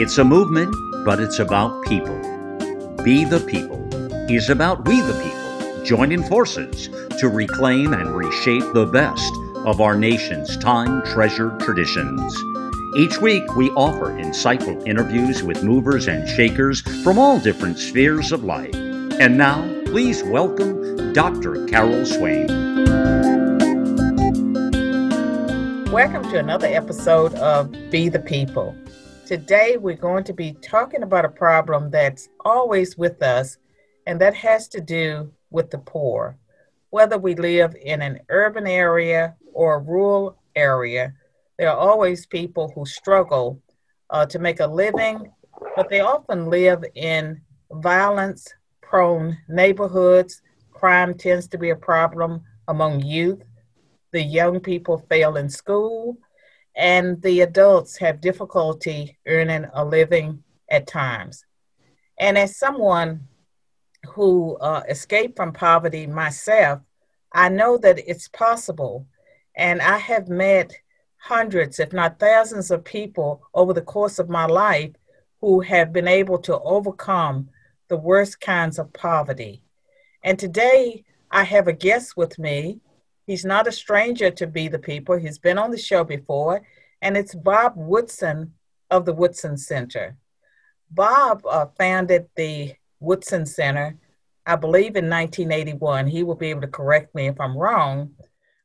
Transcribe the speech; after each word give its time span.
It's 0.00 0.16
a 0.16 0.22
movement, 0.22 0.72
but 1.04 1.18
it's 1.18 1.40
about 1.40 1.82
people. 1.82 2.16
Be 3.02 3.24
the 3.24 3.40
People 3.40 3.82
is 4.30 4.48
about 4.48 4.86
we 4.86 5.00
the 5.00 5.12
people 5.14 5.84
joining 5.84 6.22
forces 6.22 6.88
to 7.18 7.28
reclaim 7.28 7.92
and 7.92 8.14
reshape 8.14 8.62
the 8.74 8.86
best 8.86 9.32
of 9.66 9.80
our 9.80 9.96
nation's 9.96 10.56
time 10.58 11.02
treasured 11.02 11.58
traditions. 11.58 12.32
Each 12.96 13.20
week, 13.20 13.56
we 13.56 13.70
offer 13.70 14.10
insightful 14.10 14.86
interviews 14.86 15.42
with 15.42 15.64
movers 15.64 16.06
and 16.06 16.28
shakers 16.28 16.80
from 17.02 17.18
all 17.18 17.40
different 17.40 17.76
spheres 17.76 18.30
of 18.30 18.44
life. 18.44 18.76
And 18.76 19.36
now, 19.36 19.62
please 19.86 20.22
welcome 20.22 21.12
Dr. 21.12 21.66
Carol 21.66 22.06
Swain. 22.06 22.46
Welcome 25.90 26.22
to 26.30 26.38
another 26.38 26.68
episode 26.68 27.34
of 27.34 27.72
Be 27.90 28.08
the 28.08 28.20
People. 28.20 28.76
Today, 29.28 29.76
we're 29.76 29.94
going 29.94 30.24
to 30.24 30.32
be 30.32 30.54
talking 30.62 31.02
about 31.02 31.26
a 31.26 31.28
problem 31.28 31.90
that's 31.90 32.30
always 32.46 32.96
with 32.96 33.22
us, 33.22 33.58
and 34.06 34.18
that 34.22 34.34
has 34.34 34.68
to 34.68 34.80
do 34.80 35.30
with 35.50 35.70
the 35.70 35.76
poor. 35.76 36.38
Whether 36.88 37.18
we 37.18 37.34
live 37.34 37.76
in 37.82 38.00
an 38.00 38.20
urban 38.30 38.66
area 38.66 39.36
or 39.52 39.74
a 39.74 39.80
rural 39.80 40.38
area, 40.56 41.12
there 41.58 41.68
are 41.68 41.76
always 41.76 42.24
people 42.24 42.72
who 42.74 42.86
struggle 42.86 43.60
uh, 44.08 44.24
to 44.24 44.38
make 44.38 44.60
a 44.60 44.66
living, 44.66 45.30
but 45.76 45.90
they 45.90 46.00
often 46.00 46.48
live 46.48 46.82
in 46.94 47.38
violence 47.70 48.48
prone 48.80 49.36
neighborhoods. 49.46 50.40
Crime 50.72 51.12
tends 51.12 51.46
to 51.48 51.58
be 51.58 51.68
a 51.68 51.76
problem 51.76 52.40
among 52.66 53.02
youth. 53.02 53.42
The 54.10 54.22
young 54.22 54.58
people 54.58 55.04
fail 55.10 55.36
in 55.36 55.50
school 55.50 56.16
and 56.78 57.20
the 57.22 57.40
adults 57.40 57.98
have 57.98 58.20
difficulty 58.20 59.18
earning 59.26 59.66
a 59.74 59.84
living 59.84 60.44
at 60.70 60.86
times. 60.86 61.44
And 62.20 62.38
as 62.38 62.56
someone 62.56 63.26
who 64.10 64.56
uh, 64.58 64.84
escaped 64.88 65.36
from 65.36 65.52
poverty 65.52 66.06
myself, 66.06 66.80
I 67.32 67.48
know 67.48 67.78
that 67.78 67.98
it's 68.08 68.28
possible. 68.28 69.06
And 69.56 69.82
I 69.82 69.98
have 69.98 70.28
met 70.28 70.72
hundreds, 71.16 71.80
if 71.80 71.92
not 71.92 72.20
thousands, 72.20 72.70
of 72.70 72.84
people 72.84 73.42
over 73.54 73.72
the 73.72 73.82
course 73.82 74.20
of 74.20 74.28
my 74.28 74.46
life 74.46 74.92
who 75.40 75.60
have 75.60 75.92
been 75.92 76.06
able 76.06 76.38
to 76.38 76.60
overcome 76.60 77.48
the 77.88 77.96
worst 77.96 78.40
kinds 78.40 78.78
of 78.78 78.92
poverty. 78.92 79.62
And 80.22 80.38
today 80.38 81.04
I 81.28 81.42
have 81.42 81.66
a 81.66 81.72
guest 81.72 82.16
with 82.16 82.38
me 82.38 82.80
He's 83.28 83.44
not 83.44 83.66
a 83.66 83.72
stranger 83.72 84.30
to 84.30 84.46
Be 84.46 84.68
the 84.68 84.78
People. 84.78 85.18
He's 85.18 85.38
been 85.38 85.58
on 85.58 85.70
the 85.70 85.76
show 85.76 86.02
before, 86.02 86.62
and 87.02 87.14
it's 87.14 87.34
Bob 87.34 87.74
Woodson 87.76 88.54
of 88.90 89.04
the 89.04 89.12
Woodson 89.12 89.58
Center. 89.58 90.16
Bob 90.90 91.42
uh, 91.46 91.66
founded 91.76 92.26
the 92.36 92.72
Woodson 93.00 93.44
Center, 93.44 93.98
I 94.46 94.56
believe, 94.56 94.96
in 94.96 95.10
1981. 95.10 96.06
He 96.06 96.22
will 96.22 96.36
be 96.36 96.48
able 96.48 96.62
to 96.62 96.68
correct 96.68 97.14
me 97.14 97.26
if 97.26 97.38
I'm 97.38 97.54
wrong, 97.54 98.12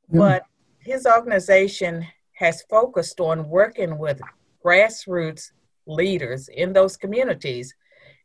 mm. 0.10 0.20
but 0.20 0.46
his 0.80 1.06
organization 1.06 2.08
has 2.32 2.64
focused 2.70 3.20
on 3.20 3.50
working 3.50 3.98
with 3.98 4.22
grassroots 4.64 5.52
leaders 5.86 6.48
in 6.48 6.72
those 6.72 6.96
communities. 6.96 7.76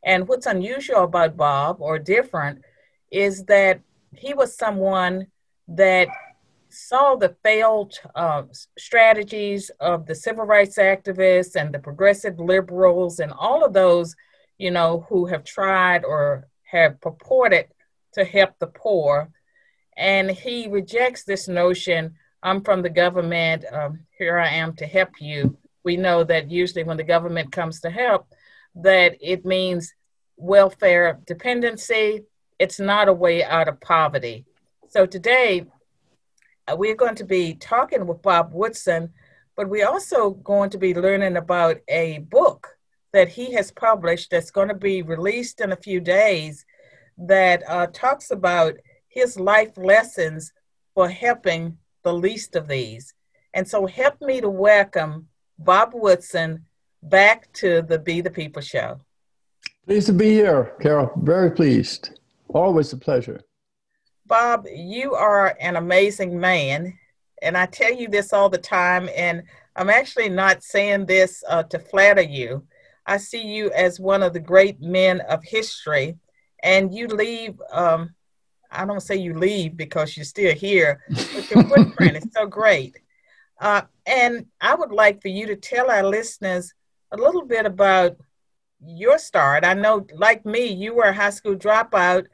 And 0.05 0.25
what's 0.25 0.45
unusual 0.45 1.03
about 1.03 1.35
Bob 1.35 1.81
or 1.81 1.99
different 1.99 2.61
is 3.11 3.43
that 3.47 3.81
he 4.15 4.33
was 4.33 4.55
someone 4.55 5.27
that 5.67 6.07
saw 6.69 7.15
the 7.15 7.35
failed 7.43 7.93
uh, 8.15 8.43
strategies 8.77 9.71
of 9.79 10.05
the 10.05 10.15
civil 10.15 10.45
rights 10.45 10.77
activists 10.77 11.55
and 11.55 11.73
the 11.73 11.79
progressive 11.79 12.39
liberals 12.39 13.19
and 13.19 13.31
all 13.31 13.65
of 13.65 13.73
those, 13.73 14.15
you 14.57 14.71
know, 14.71 15.05
who 15.09 15.25
have 15.25 15.43
tried 15.43 16.05
or 16.05 16.47
have 16.63 17.01
purported 17.01 17.67
to 18.13 18.23
help 18.23 18.51
the 18.59 18.67
poor. 18.67 19.29
And 19.97 20.29
he 20.29 20.67
rejects 20.67 21.23
this 21.23 21.47
notion 21.47 22.15
I'm 22.41 22.63
from 22.63 22.81
the 22.81 22.89
government, 22.89 23.65
um, 23.71 23.99
here 24.17 24.37
I 24.37 24.47
am 24.47 24.73
to 24.77 24.85
help 24.85 25.09
you. 25.19 25.57
We 25.83 25.97
know 25.97 26.23
that 26.23 26.49
usually 26.49 26.83
when 26.83 26.97
the 26.97 27.03
government 27.03 27.51
comes 27.51 27.81
to 27.81 27.89
help, 27.89 28.27
that 28.75 29.17
it 29.19 29.45
means 29.45 29.93
welfare 30.37 31.19
dependency. 31.25 32.23
It's 32.57 32.79
not 32.79 33.09
a 33.09 33.13
way 33.13 33.43
out 33.43 33.67
of 33.67 33.81
poverty. 33.81 34.45
So 34.89 35.05
today, 35.05 35.65
we're 36.77 36.95
going 36.95 37.15
to 37.15 37.25
be 37.25 37.55
talking 37.55 38.05
with 38.05 38.21
Bob 38.21 38.51
Woodson, 38.53 39.11
but 39.55 39.69
we're 39.69 39.87
also 39.87 40.31
going 40.31 40.69
to 40.71 40.77
be 40.77 40.93
learning 40.93 41.37
about 41.37 41.77
a 41.87 42.19
book 42.19 42.67
that 43.13 43.29
he 43.29 43.53
has 43.53 43.71
published 43.71 44.29
that's 44.29 44.51
going 44.51 44.67
to 44.67 44.75
be 44.75 45.01
released 45.01 45.61
in 45.61 45.71
a 45.71 45.77
few 45.77 45.99
days 45.99 46.65
that 47.17 47.63
uh, 47.67 47.87
talks 47.87 48.31
about 48.31 48.75
his 49.07 49.39
life 49.39 49.77
lessons 49.77 50.53
for 50.93 51.09
helping 51.09 51.77
the 52.03 52.13
least 52.13 52.55
of 52.55 52.67
these. 52.67 53.13
And 53.53 53.67
so, 53.67 53.87
help 53.87 54.21
me 54.21 54.41
to 54.41 54.49
welcome 54.49 55.27
Bob 55.57 55.91
Woodson 55.93 56.65
back 57.01 57.51
to 57.53 57.81
the 57.81 57.97
Be 57.97 58.21
the 58.21 58.29
People 58.29 58.61
show. 58.61 59.01
Pleased 59.85 60.07
to 60.07 60.13
be 60.13 60.29
here, 60.29 60.75
Carol. 60.79 61.11
Very 61.17 61.51
pleased. 61.51 62.19
Always 62.49 62.93
a 62.93 62.97
pleasure. 62.97 63.41
Bob, 64.29 64.67
you 64.71 65.15
are 65.15 65.57
an 65.59 65.75
amazing 65.75 66.39
man. 66.39 66.93
And 67.41 67.57
I 67.57 67.65
tell 67.65 67.91
you 67.91 68.07
this 68.07 68.31
all 68.31 68.47
the 68.47 68.59
time, 68.59 69.09
and 69.15 69.41
I'm 69.75 69.89
actually 69.89 70.29
not 70.29 70.63
saying 70.63 71.07
this 71.07 71.43
uh, 71.49 71.63
to 71.63 71.79
flatter 71.79 72.21
you. 72.21 72.63
I 73.07 73.17
see 73.17 73.41
you 73.41 73.71
as 73.71 73.99
one 73.99 74.21
of 74.21 74.33
the 74.33 74.39
great 74.39 74.79
men 74.79 75.21
of 75.21 75.43
history, 75.43 76.15
and 76.61 76.93
you 76.93 77.07
leave. 77.07 77.59
Um, 77.71 78.13
I 78.69 78.85
don't 78.85 79.01
say 79.01 79.15
you 79.15 79.33
leave 79.33 79.75
because 79.75 80.15
you're 80.15 80.25
still 80.25 80.53
here, 80.53 81.03
but 81.09 81.49
your 81.49 81.63
footprint 81.63 82.17
is 82.17 82.27
so 82.31 82.45
great. 82.45 82.99
Uh, 83.59 83.81
and 84.05 84.45
I 84.61 84.75
would 84.75 84.91
like 84.91 85.23
for 85.23 85.29
you 85.29 85.47
to 85.47 85.55
tell 85.55 85.89
our 85.89 86.03
listeners 86.03 86.71
a 87.11 87.17
little 87.17 87.45
bit 87.45 87.65
about 87.65 88.15
your 88.79 89.17
start. 89.17 89.65
I 89.65 89.73
know, 89.73 90.05
like 90.13 90.45
me, 90.45 90.65
you 90.65 90.93
were 90.93 91.05
a 91.05 91.13
high 91.13 91.31
school 91.31 91.55
dropout 91.55 92.27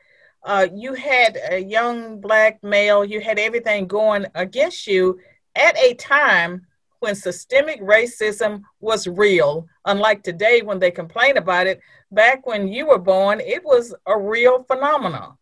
uh, 0.46 0.68
you 0.74 0.94
had 0.94 1.38
a 1.50 1.60
young 1.60 2.22
black 2.22 2.64
male, 2.64 3.04
you 3.04 3.20
had 3.20 3.40
everything 3.40 3.88
going 3.88 4.26
against 4.36 4.86
you 4.86 5.20
at 5.56 5.78
a 5.78 5.96
time 5.96 6.66
when 7.00 7.16
systemic 7.16 7.82
racism 7.82 8.62
was 8.80 9.08
real, 9.08 9.66
unlike 9.86 10.24
today 10.24 10.62
when 10.62 10.80
they 10.80 10.92
complain 10.92 11.38
about 11.38 11.68
it. 11.68 11.80
Back 12.12 12.46
when 12.46 12.68
you 12.68 12.88
were 12.88 13.00
born, 13.00 13.40
it 13.40 13.64
was 13.66 13.94
a 14.06 14.18
real 14.18 14.64
phenomenon. 14.64 15.38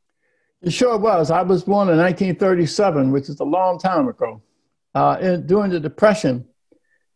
It 0.62 0.72
sure 0.72 0.98
was. 0.98 1.30
I 1.30 1.42
was 1.42 1.64
born 1.64 1.90
in 1.90 1.98
1937, 1.98 3.12
which 3.12 3.28
is 3.28 3.40
a 3.42 3.46
long 3.46 3.78
time 3.78 4.08
ago. 4.08 4.42
Uh, 4.96 5.18
in, 5.20 5.46
during 5.46 5.72
the 5.72 5.80
Depression, 5.80 6.48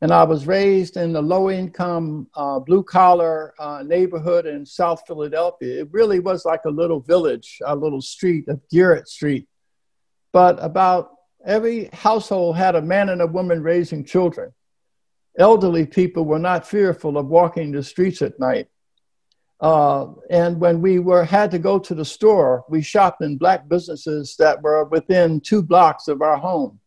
and 0.01 0.11
I 0.11 0.23
was 0.23 0.45
raised 0.45 0.95
in 0.95 1.15
a 1.15 1.21
low 1.21 1.49
income, 1.49 2.27
uh, 2.35 2.59
blue 2.59 2.83
collar 2.83 3.55
uh, 3.57 3.83
neighborhood 3.83 4.45
in 4.45 4.65
South 4.65 5.01
Philadelphia. 5.07 5.81
It 5.81 5.89
really 5.91 6.19
was 6.19 6.45
like 6.45 6.65
a 6.65 6.69
little 6.69 6.99
village, 6.99 7.57
a 7.65 7.75
little 7.75 8.01
street 8.01 8.47
of 8.47 8.61
Garrett 8.69 9.07
Street. 9.07 9.47
But 10.33 10.63
about 10.63 11.11
every 11.43 11.85
household 11.93 12.57
had 12.57 12.75
a 12.75 12.81
man 12.81 13.09
and 13.09 13.21
a 13.21 13.27
woman 13.27 13.63
raising 13.63 14.05
children. 14.05 14.53
Elderly 15.39 15.85
people 15.85 16.25
were 16.25 16.39
not 16.39 16.67
fearful 16.67 17.17
of 17.17 17.27
walking 17.27 17.71
the 17.71 17.81
streets 17.81 18.21
at 18.21 18.39
night. 18.39 18.67
Uh, 19.59 20.13
and 20.29 20.59
when 20.59 20.79
we 20.79 20.99
were 20.99 21.23
had 21.23 21.49
to 21.49 21.57
go 21.57 21.79
to 21.79 21.95
the 21.95 22.05
store, 22.05 22.63
we 22.69 22.83
shopped 22.83 23.23
in 23.23 23.37
black 23.37 23.67
businesses 23.67 24.35
that 24.37 24.61
were 24.61 24.83
within 24.85 25.41
two 25.41 25.63
blocks 25.63 26.07
of 26.07 26.21
our 26.21 26.37
home 26.37 26.79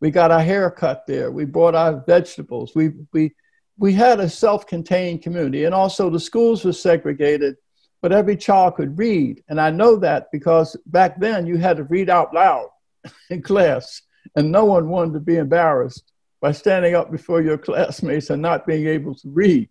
we 0.00 0.10
got 0.10 0.30
our 0.30 0.40
hair 0.40 0.70
cut 0.70 1.06
there. 1.06 1.30
We 1.30 1.44
brought 1.44 1.74
our 1.74 2.02
vegetables. 2.06 2.72
We, 2.74 2.92
we, 3.12 3.34
we 3.78 3.92
had 3.92 4.20
a 4.20 4.28
self 4.28 4.66
contained 4.66 5.22
community. 5.22 5.64
And 5.64 5.74
also, 5.74 6.10
the 6.10 6.20
schools 6.20 6.64
were 6.64 6.72
segregated, 6.72 7.56
but 8.02 8.12
every 8.12 8.36
child 8.36 8.76
could 8.76 8.98
read. 8.98 9.42
And 9.48 9.60
I 9.60 9.70
know 9.70 9.96
that 9.96 10.28
because 10.32 10.76
back 10.86 11.18
then 11.18 11.46
you 11.46 11.56
had 11.56 11.76
to 11.78 11.84
read 11.84 12.10
out 12.10 12.34
loud 12.34 12.68
in 13.30 13.42
class, 13.42 14.02
and 14.36 14.50
no 14.50 14.64
one 14.64 14.88
wanted 14.88 15.14
to 15.14 15.20
be 15.20 15.36
embarrassed 15.36 16.12
by 16.40 16.52
standing 16.52 16.94
up 16.94 17.10
before 17.10 17.40
your 17.40 17.58
classmates 17.66 18.30
and 18.30 18.42
not 18.42 18.66
being 18.66 18.86
able 18.86 19.14
to 19.14 19.28
read. 19.30 19.68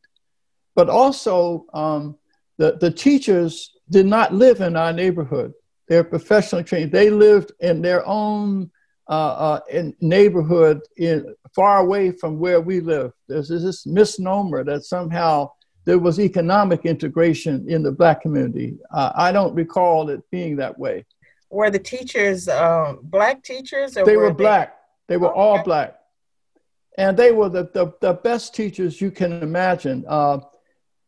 But 0.75 0.89
also, 0.89 1.65
um, 1.73 2.17
the, 2.57 2.77
the 2.79 2.91
teachers 2.91 3.71
did 3.89 4.05
not 4.05 4.33
live 4.33 4.61
in 4.61 4.75
our 4.75 4.93
neighborhood. 4.93 5.53
They're 5.87 6.03
professionally 6.03 6.63
trained. 6.63 6.91
They 6.91 7.09
lived 7.09 7.51
in 7.59 7.81
their 7.81 8.05
own 8.07 8.71
uh, 9.09 9.11
uh, 9.11 9.59
in 9.69 9.95
neighborhood 10.01 10.81
in, 10.97 11.35
far 11.55 11.79
away 11.79 12.11
from 12.11 12.39
where 12.39 12.61
we 12.61 12.79
live. 12.79 13.11
There's 13.27 13.49
this 13.49 13.85
misnomer 13.85 14.63
that 14.63 14.85
somehow 14.85 15.51
there 15.85 15.99
was 15.99 16.19
economic 16.19 16.85
integration 16.85 17.65
in 17.69 17.83
the 17.83 17.91
black 17.91 18.21
community. 18.21 18.77
Uh, 18.93 19.11
I 19.15 19.31
don't 19.31 19.53
recall 19.53 20.09
it 20.09 20.21
being 20.31 20.55
that 20.57 20.77
way. 20.77 21.05
Were 21.49 21.69
the 21.69 21.79
teachers 21.79 22.47
uh, 22.47 22.95
black 23.03 23.43
teachers? 23.43 23.93
they 23.93 24.15
were, 24.15 24.23
were 24.23 24.33
black. 24.33 24.77
They, 25.07 25.17
were 25.17 25.29
okay. 25.29 25.39
all 25.39 25.63
black. 25.63 25.95
And 26.97 27.17
they 27.17 27.31
were 27.31 27.49
the, 27.49 27.69
the, 27.73 27.93
the, 28.01 28.13
best 28.13 28.55
teachers 28.55 29.01
you 29.01 29.11
can 29.11 29.33
imagine. 29.43 30.05
Uh, 30.07 30.39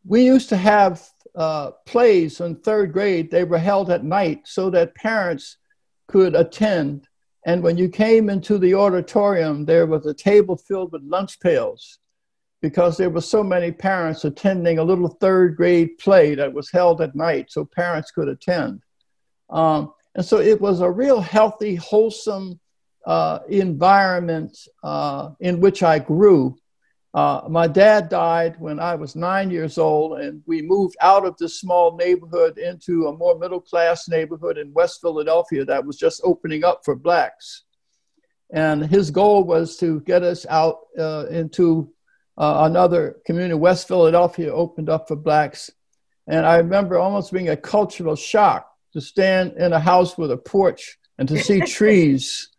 we 0.04 0.24
used 0.24 0.48
to 0.50 0.56
have 0.56 1.02
uh, 1.34 1.72
plays 1.86 2.40
in 2.40 2.56
third 2.56 2.92
grade. 2.92 3.30
They 3.30 3.44
were 3.44 3.58
held 3.58 3.90
at 3.90 4.04
night 4.04 4.42
so 4.44 4.70
that 4.70 4.94
parents 4.94 5.56
could 6.08 6.34
attend. 6.34 7.08
And 7.46 7.62
when 7.62 7.78
you 7.78 7.88
came 7.88 8.28
into 8.28 8.58
the 8.58 8.74
auditorium, 8.74 9.64
there 9.64 9.86
was 9.86 10.04
a 10.04 10.12
table 10.12 10.56
filled 10.56 10.90
with 10.92 11.02
lunch 11.04 11.38
pails 11.38 12.00
because 12.60 12.96
there 12.96 13.08
were 13.08 13.20
so 13.20 13.44
many 13.44 13.70
parents 13.70 14.24
attending 14.24 14.78
a 14.78 14.84
little 14.84 15.08
third 15.08 15.56
grade 15.56 15.96
play 15.98 16.34
that 16.34 16.52
was 16.52 16.70
held 16.72 17.00
at 17.00 17.14
night 17.14 17.46
so 17.48 17.64
parents 17.64 18.10
could 18.10 18.28
attend. 18.28 18.82
Um, 19.48 19.92
and 20.16 20.24
so 20.24 20.38
it 20.38 20.60
was 20.60 20.80
a 20.80 20.90
real 20.90 21.20
healthy, 21.20 21.76
wholesome 21.76 22.58
uh, 23.06 23.38
environment 23.48 24.58
uh, 24.82 25.30
in 25.38 25.60
which 25.60 25.84
I 25.84 26.00
grew. 26.00 26.56
Uh, 27.16 27.40
my 27.48 27.66
dad 27.66 28.10
died 28.10 28.60
when 28.60 28.78
I 28.78 28.94
was 28.94 29.16
nine 29.16 29.50
years 29.50 29.78
old, 29.78 30.20
and 30.20 30.42
we 30.44 30.60
moved 30.60 30.98
out 31.00 31.24
of 31.24 31.34
this 31.38 31.58
small 31.58 31.96
neighborhood 31.96 32.58
into 32.58 33.06
a 33.06 33.16
more 33.16 33.38
middle 33.38 33.62
class 33.62 34.06
neighborhood 34.06 34.58
in 34.58 34.74
West 34.74 35.00
Philadelphia 35.00 35.64
that 35.64 35.86
was 35.86 35.96
just 35.96 36.20
opening 36.24 36.62
up 36.62 36.82
for 36.84 36.94
blacks. 36.94 37.62
And 38.52 38.84
his 38.84 39.10
goal 39.10 39.44
was 39.44 39.78
to 39.78 40.00
get 40.00 40.22
us 40.22 40.44
out 40.50 40.80
uh, 40.98 41.24
into 41.30 41.90
uh, 42.36 42.68
another 42.70 43.16
community. 43.24 43.54
West 43.54 43.88
Philadelphia 43.88 44.52
opened 44.52 44.90
up 44.90 45.08
for 45.08 45.16
blacks. 45.16 45.70
And 46.26 46.44
I 46.44 46.58
remember 46.58 46.98
almost 46.98 47.32
being 47.32 47.48
a 47.48 47.56
cultural 47.56 48.14
shock 48.14 48.70
to 48.92 49.00
stand 49.00 49.54
in 49.56 49.72
a 49.72 49.80
house 49.80 50.18
with 50.18 50.32
a 50.32 50.36
porch 50.36 50.98
and 51.16 51.26
to 51.28 51.42
see 51.42 51.60
trees 51.66 52.50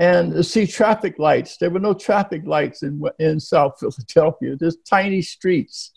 and 0.00 0.44
see 0.44 0.66
traffic 0.66 1.18
lights. 1.18 1.58
There 1.58 1.68
were 1.68 1.78
no 1.78 1.92
traffic 1.92 2.46
lights 2.46 2.82
in, 2.82 3.02
in 3.18 3.38
South 3.38 3.78
Philadelphia, 3.78 4.56
just 4.56 4.86
tiny 4.86 5.20
streets. 5.20 5.92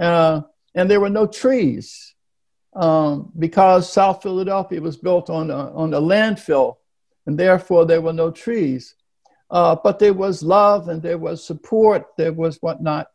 Uh, 0.00 0.40
and 0.74 0.90
there 0.90 0.98
were 0.98 1.10
no 1.10 1.26
trees 1.26 2.14
um, 2.74 3.30
because 3.38 3.92
South 3.92 4.22
Philadelphia 4.22 4.80
was 4.80 4.96
built 4.96 5.28
on 5.28 5.50
a, 5.50 5.70
on 5.74 5.92
a 5.92 6.00
landfill, 6.00 6.76
and 7.26 7.38
therefore 7.38 7.84
there 7.84 8.00
were 8.00 8.14
no 8.14 8.30
trees. 8.30 8.94
Uh, 9.50 9.76
but 9.84 9.98
there 9.98 10.14
was 10.14 10.42
love 10.42 10.88
and 10.88 11.02
there 11.02 11.18
was 11.18 11.44
support, 11.46 12.06
there 12.16 12.32
was 12.32 12.56
whatnot. 12.62 13.08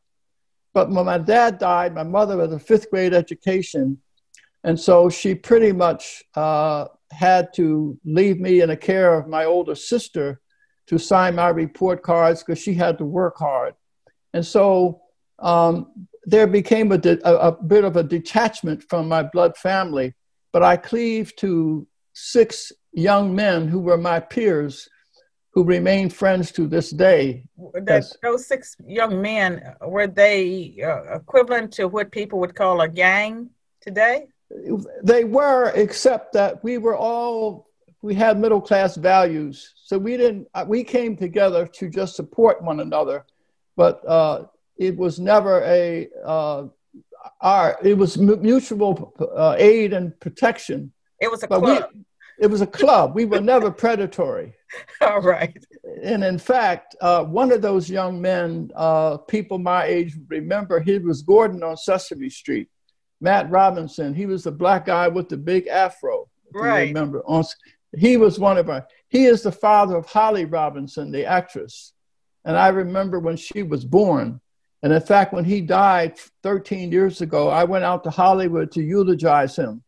But 0.75 0.91
when 0.91 1.05
my 1.05 1.17
dad 1.17 1.57
died, 1.57 1.95
my 1.95 2.03
mother 2.03 2.39
had 2.39 2.53
a 2.53 2.59
fifth 2.59 2.91
grade 2.91 3.15
education. 3.15 3.97
And 4.63 4.79
so 4.79 5.09
she 5.09 5.33
pretty 5.33 5.71
much 5.71 6.23
uh, 6.35 6.85
had 7.11 7.53
to 7.55 7.97
leave 8.05 8.39
me 8.39 8.61
in 8.61 8.69
the 8.69 8.77
care 8.77 9.13
of 9.13 9.27
my 9.27 9.45
older 9.45 9.75
sister 9.75 10.39
to 10.87 10.97
sign 10.97 11.35
my 11.35 11.49
report 11.49 12.01
cards 12.01 12.43
because 12.43 12.61
she 12.61 12.73
had 12.73 12.97
to 12.97 13.05
work 13.05 13.37
hard. 13.37 13.75
And 14.33 14.45
so 14.45 15.01
um, 15.39 16.07
there 16.25 16.47
became 16.47 16.91
a, 16.91 16.99
a, 17.23 17.33
a, 17.35 17.51
bit 17.51 17.83
of 17.83 17.95
a 17.95 18.03
detachment 18.03 18.83
from 18.89 19.07
my 19.07 19.23
blood 19.23 19.55
family, 19.57 20.13
but 20.51 20.63
I 20.63 20.77
cleaved 20.77 21.37
to 21.39 21.87
six 22.13 22.71
young 22.91 23.35
men 23.35 23.67
who 23.67 23.79
were 23.79 23.97
my 23.97 24.19
peers 24.19 24.89
who 25.53 25.63
remain 25.63 26.09
friends 26.09 26.51
to 26.53 26.67
this 26.67 26.91
day. 26.91 27.43
That, 27.73 28.05
those 28.21 28.45
six 28.45 28.75
young 28.85 29.21
men, 29.21 29.61
were 29.81 30.07
they 30.07 30.77
uh, 30.83 31.15
equivalent 31.15 31.73
to 31.73 31.87
what 31.87 32.11
people 32.11 32.39
would 32.39 32.55
call 32.55 32.81
a 32.81 32.87
gang 32.87 33.49
today? 33.81 34.27
They 35.03 35.23
were, 35.23 35.71
except 35.75 36.33
that 36.33 36.63
we 36.63 36.77
were 36.77 36.97
all 36.97 37.69
we 38.01 38.15
had 38.15 38.39
middle 38.39 38.61
class 38.61 38.95
values, 38.95 39.73
so 39.75 39.97
we 39.97 40.15
didn't. 40.15 40.47
Uh, 40.53 40.65
we 40.67 40.83
came 40.83 41.17
together 41.17 41.67
to 41.67 41.89
just 41.89 42.15
support 42.15 42.63
one 42.63 42.79
another, 42.79 43.25
but 43.75 44.05
uh, 44.07 44.45
it 44.77 44.95
was 44.95 45.19
never 45.19 45.61
a 45.65 46.07
uh, 46.25 46.65
our. 47.41 47.77
It 47.83 47.97
was 47.97 48.17
mutual 48.17 49.13
uh, 49.35 49.55
aid 49.57 49.93
and 49.93 50.17
protection. 50.19 50.93
It 51.19 51.29
was 51.29 51.43
a 51.43 51.47
but 51.47 51.59
club. 51.59 51.89
We, 51.93 52.05
it 52.39 52.47
was 52.47 52.61
a 52.61 52.67
club. 52.67 53.15
we 53.15 53.25
were 53.25 53.41
never 53.41 53.69
predatory. 53.69 54.53
All 55.01 55.21
right. 55.21 55.61
And 56.01 56.23
in 56.23 56.37
fact, 56.37 56.95
uh, 57.01 57.25
one 57.25 57.51
of 57.51 57.61
those 57.61 57.89
young 57.89 58.21
men, 58.21 58.71
uh, 58.75 59.17
people 59.17 59.57
my 59.57 59.83
age 59.83 60.15
remember, 60.27 60.79
he 60.79 60.99
was 60.99 61.21
Gordon 61.21 61.63
on 61.63 61.75
Sesame 61.75 62.29
Street. 62.29 62.69
Matt 63.21 63.49
Robinson. 63.49 64.13
He 64.13 64.25
was 64.25 64.43
the 64.43 64.51
black 64.51 64.85
guy 64.85 65.07
with 65.07 65.29
the 65.29 65.37
big 65.37 65.67
afro. 65.67 66.29
Right. 66.53 66.87
remember, 66.87 67.23
he 67.97 68.17
was 68.17 68.39
one 68.39 68.57
of 68.57 68.69
our. 68.69 68.87
He 69.09 69.25
is 69.25 69.43
the 69.43 69.51
father 69.51 69.95
of 69.95 70.05
Holly 70.05 70.45
Robinson, 70.45 71.11
the 71.11 71.25
actress. 71.25 71.93
And 72.45 72.57
I 72.57 72.69
remember 72.69 73.19
when 73.19 73.37
she 73.37 73.63
was 73.63 73.83
born. 73.85 74.39
And 74.81 74.93
in 74.93 75.01
fact, 75.01 75.33
when 75.33 75.43
he 75.43 75.61
died 75.61 76.17
13 76.43 76.91
years 76.91 77.21
ago, 77.21 77.49
I 77.49 77.65
went 77.65 77.83
out 77.83 78.03
to 78.05 78.09
Hollywood 78.09 78.71
to 78.71 78.81
eulogize 78.81 79.55
him. 79.55 79.83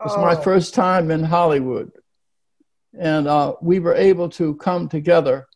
It 0.00 0.04
was 0.04 0.14
oh. 0.16 0.22
my 0.22 0.34
first 0.34 0.74
time 0.74 1.10
in 1.10 1.22
Hollywood. 1.22 1.92
And 2.98 3.26
uh, 3.26 3.54
we 3.60 3.78
were 3.78 3.94
able 3.94 4.28
to 4.30 4.54
come 4.56 4.88
together. 4.88 5.46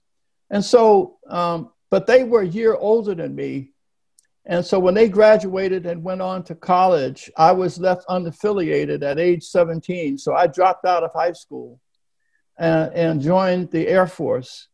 And 0.50 0.64
so, 0.64 1.18
um, 1.28 1.72
but 1.90 2.06
they 2.06 2.24
were 2.24 2.42
a 2.42 2.46
year 2.46 2.74
older 2.74 3.14
than 3.14 3.34
me. 3.34 3.72
And 4.48 4.64
so 4.64 4.78
when 4.78 4.94
they 4.94 5.08
graduated 5.08 5.86
and 5.86 6.04
went 6.04 6.22
on 6.22 6.44
to 6.44 6.54
college, 6.54 7.30
I 7.36 7.50
was 7.50 7.78
left 7.78 8.06
unaffiliated 8.08 9.02
at 9.02 9.18
age 9.18 9.42
17. 9.42 10.18
So 10.18 10.34
I 10.34 10.46
dropped 10.46 10.84
out 10.84 11.02
of 11.02 11.10
high 11.12 11.32
school 11.32 11.80
and, 12.56 12.92
and 12.94 13.20
joined 13.20 13.72
the 13.72 13.88
Air 13.88 14.06
Force 14.06 14.68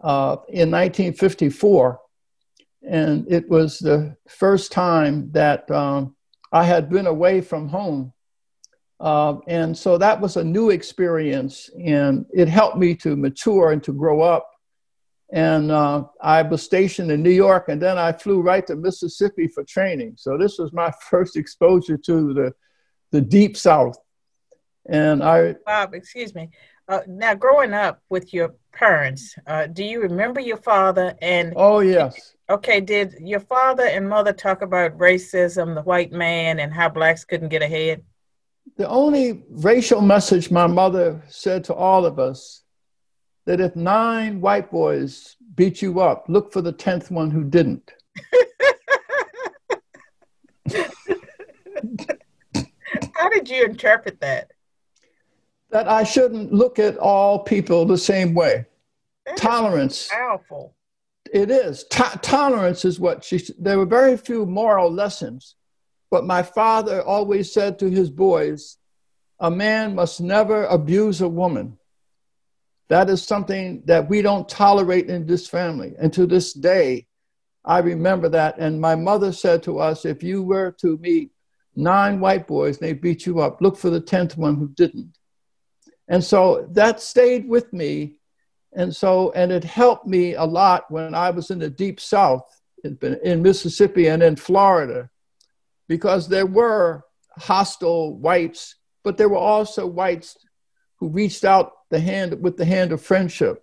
uh, 0.00 0.36
in 0.48 0.70
1954. 0.70 2.00
And 2.88 3.30
it 3.30 3.48
was 3.48 3.78
the 3.78 4.16
first 4.28 4.72
time 4.72 5.30
that 5.30 5.70
um, 5.70 6.16
I 6.50 6.64
had 6.64 6.90
been 6.90 7.06
away 7.06 7.40
from 7.40 7.68
home. 7.68 8.12
Uh, 8.98 9.36
and 9.46 9.78
so 9.78 9.96
that 9.96 10.20
was 10.20 10.36
a 10.36 10.42
new 10.42 10.70
experience, 10.70 11.70
and 11.80 12.26
it 12.34 12.48
helped 12.48 12.76
me 12.76 12.96
to 12.96 13.14
mature 13.14 13.70
and 13.70 13.80
to 13.84 13.92
grow 13.92 14.22
up 14.22 14.50
and 15.30 15.70
uh, 15.70 16.04
I 16.22 16.42
was 16.42 16.62
stationed 16.62 17.10
in 17.10 17.22
New 17.22 17.30
York, 17.30 17.68
and 17.68 17.80
then 17.80 17.98
I 17.98 18.12
flew 18.12 18.40
right 18.40 18.66
to 18.66 18.76
Mississippi 18.76 19.46
for 19.46 19.62
training. 19.64 20.14
So 20.16 20.38
this 20.38 20.58
was 20.58 20.72
my 20.72 20.90
first 21.10 21.36
exposure 21.36 21.98
to 21.98 22.34
the 22.34 22.52
the 23.10 23.20
deep 23.20 23.56
South. 23.56 23.96
And 24.88 25.22
I 25.22 25.54
Bob, 25.66 25.94
excuse 25.94 26.34
me. 26.34 26.50
Uh, 26.88 27.00
now, 27.06 27.34
growing 27.34 27.74
up 27.74 28.00
with 28.08 28.32
your 28.32 28.54
parents, 28.72 29.34
uh, 29.46 29.66
do 29.66 29.84
you 29.84 30.00
remember 30.00 30.40
your 30.40 30.56
father? 30.56 31.14
And 31.20 31.52
oh 31.56 31.80
yes. 31.80 32.34
Okay, 32.48 32.80
did 32.80 33.16
your 33.20 33.40
father 33.40 33.84
and 33.84 34.08
mother 34.08 34.32
talk 34.32 34.62
about 34.62 34.96
racism, 34.96 35.74
the 35.74 35.82
white 35.82 36.12
man, 36.12 36.60
and 36.60 36.72
how 36.72 36.88
blacks 36.88 37.26
couldn't 37.26 37.50
get 37.50 37.60
ahead? 37.60 38.02
The 38.78 38.88
only 38.88 39.44
racial 39.50 40.00
message 40.00 40.50
my 40.50 40.66
mother 40.66 41.22
said 41.28 41.64
to 41.64 41.74
all 41.74 42.06
of 42.06 42.18
us 42.18 42.62
that 43.48 43.60
if 43.62 43.74
nine 43.74 44.42
white 44.42 44.70
boys 44.70 45.36
beat 45.54 45.80
you 45.80 46.00
up, 46.00 46.26
look 46.28 46.52
for 46.52 46.60
the 46.60 46.70
10th 46.70 47.10
one 47.10 47.30
who 47.30 47.42
didn't. 47.42 47.94
How 53.14 53.30
did 53.30 53.48
you 53.48 53.64
interpret 53.64 54.20
that? 54.20 54.50
That 55.70 55.88
I 55.88 56.04
shouldn't 56.04 56.52
look 56.52 56.78
at 56.78 56.98
all 56.98 57.38
people 57.38 57.86
the 57.86 57.96
same 57.96 58.34
way. 58.34 58.66
That 59.24 59.38
Tolerance. 59.38 60.08
Powerful. 60.08 60.74
It 61.32 61.50
is. 61.50 61.84
To- 61.84 62.20
tolerance 62.20 62.84
is 62.84 63.00
what 63.00 63.24
she. 63.24 63.40
There 63.58 63.78
were 63.78 63.86
very 63.86 64.18
few 64.18 64.44
moral 64.44 64.90
lessons, 64.90 65.54
but 66.10 66.26
my 66.26 66.42
father 66.42 67.00
always 67.00 67.50
said 67.50 67.78
to 67.78 67.88
his 67.88 68.10
boys, 68.10 68.76
"A 69.40 69.50
man 69.50 69.94
must 69.94 70.20
never 70.20 70.66
abuse 70.66 71.22
a 71.22 71.28
woman." 71.28 71.78
That 72.88 73.10
is 73.10 73.22
something 73.22 73.82
that 73.84 74.08
we 74.08 74.22
don't 74.22 74.48
tolerate 74.48 75.10
in 75.10 75.26
this 75.26 75.46
family. 75.46 75.94
And 76.00 76.12
to 76.14 76.26
this 76.26 76.52
day, 76.52 77.06
I 77.64 77.78
remember 77.78 78.28
that. 78.30 78.58
And 78.58 78.80
my 78.80 78.94
mother 78.94 79.32
said 79.32 79.62
to 79.64 79.78
us, 79.78 80.04
if 80.04 80.22
you 80.22 80.42
were 80.42 80.72
to 80.80 80.96
meet 80.98 81.32
nine 81.76 82.18
white 82.18 82.46
boys 82.46 82.78
and 82.78 82.88
they 82.88 82.94
beat 82.94 83.26
you 83.26 83.40
up, 83.40 83.60
look 83.60 83.76
for 83.76 83.90
the 83.90 84.00
10th 84.00 84.36
one 84.36 84.56
who 84.56 84.68
didn't. 84.68 85.18
And 86.08 86.24
so 86.24 86.66
that 86.72 87.00
stayed 87.00 87.46
with 87.46 87.70
me. 87.72 88.16
And 88.74 88.94
so, 88.94 89.32
and 89.32 89.52
it 89.52 89.64
helped 89.64 90.06
me 90.06 90.34
a 90.34 90.44
lot 90.44 90.90
when 90.90 91.14
I 91.14 91.30
was 91.30 91.50
in 91.50 91.58
the 91.58 91.70
deep 91.70 92.00
South 92.00 92.42
in, 92.84 92.98
in 93.22 93.42
Mississippi 93.42 94.08
and 94.08 94.22
in 94.22 94.36
Florida, 94.36 95.10
because 95.88 96.28
there 96.28 96.46
were 96.46 97.02
hostile 97.38 98.16
whites, 98.16 98.76
but 99.04 99.16
there 99.16 99.28
were 99.28 99.36
also 99.36 99.86
whites 99.86 100.36
who 100.98 101.08
reached 101.08 101.44
out 101.44 101.72
the 101.90 102.00
hand 102.00 102.40
with 102.42 102.56
the 102.56 102.64
hand 102.64 102.92
of 102.92 103.02
friendship. 103.02 103.62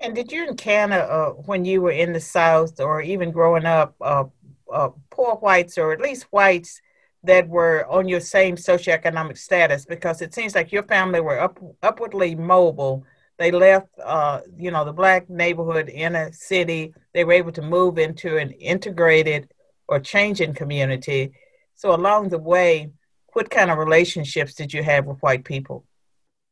And 0.00 0.14
did 0.14 0.30
you 0.30 0.46
encounter 0.46 1.00
uh, 1.00 1.30
when 1.30 1.64
you 1.64 1.80
were 1.80 1.90
in 1.90 2.12
the 2.12 2.20
South, 2.20 2.80
or 2.80 3.00
even 3.00 3.30
growing 3.30 3.64
up, 3.64 3.94
uh, 4.00 4.24
uh, 4.72 4.90
poor 5.10 5.36
whites, 5.36 5.78
or 5.78 5.92
at 5.92 6.00
least 6.00 6.26
whites 6.30 6.80
that 7.22 7.48
were 7.48 7.86
on 7.88 8.06
your 8.06 8.20
same 8.20 8.56
socioeconomic 8.56 9.38
status? 9.38 9.86
Because 9.86 10.20
it 10.20 10.34
seems 10.34 10.54
like 10.54 10.72
your 10.72 10.82
family 10.82 11.20
were 11.20 11.40
up, 11.40 11.58
upwardly 11.82 12.34
mobile. 12.34 13.04
They 13.38 13.50
left, 13.50 13.88
uh, 14.04 14.40
you 14.56 14.70
know, 14.70 14.84
the 14.84 14.92
black 14.92 15.30
neighborhood 15.30 15.88
in 15.88 16.14
a 16.14 16.32
city. 16.32 16.92
They 17.14 17.24
were 17.24 17.32
able 17.32 17.52
to 17.52 17.62
move 17.62 17.98
into 17.98 18.36
an 18.36 18.50
integrated 18.50 19.48
or 19.88 20.00
changing 20.00 20.54
community. 20.54 21.32
So 21.76 21.94
along 21.94 22.28
the 22.28 22.38
way, 22.38 22.90
what 23.32 23.50
kind 23.50 23.70
of 23.70 23.78
relationships 23.78 24.54
did 24.54 24.72
you 24.72 24.82
have 24.82 25.06
with 25.06 25.18
white 25.20 25.44
people? 25.44 25.84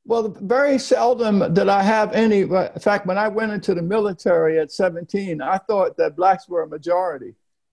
Well, 0.04 0.36
very 0.40 0.78
seldom 0.78 1.54
did 1.54 1.68
I 1.68 1.82
have 1.82 2.12
any. 2.12 2.40
In 2.40 2.70
fact, 2.80 3.06
when 3.06 3.18
I 3.18 3.28
went 3.28 3.52
into 3.52 3.72
the 3.72 3.82
military 3.82 4.58
at 4.58 4.72
17, 4.72 5.40
I 5.40 5.58
thought 5.58 5.96
that 5.96 6.16
blacks 6.16 6.48
were 6.48 6.62
a 6.62 6.66
majority. 6.68 7.36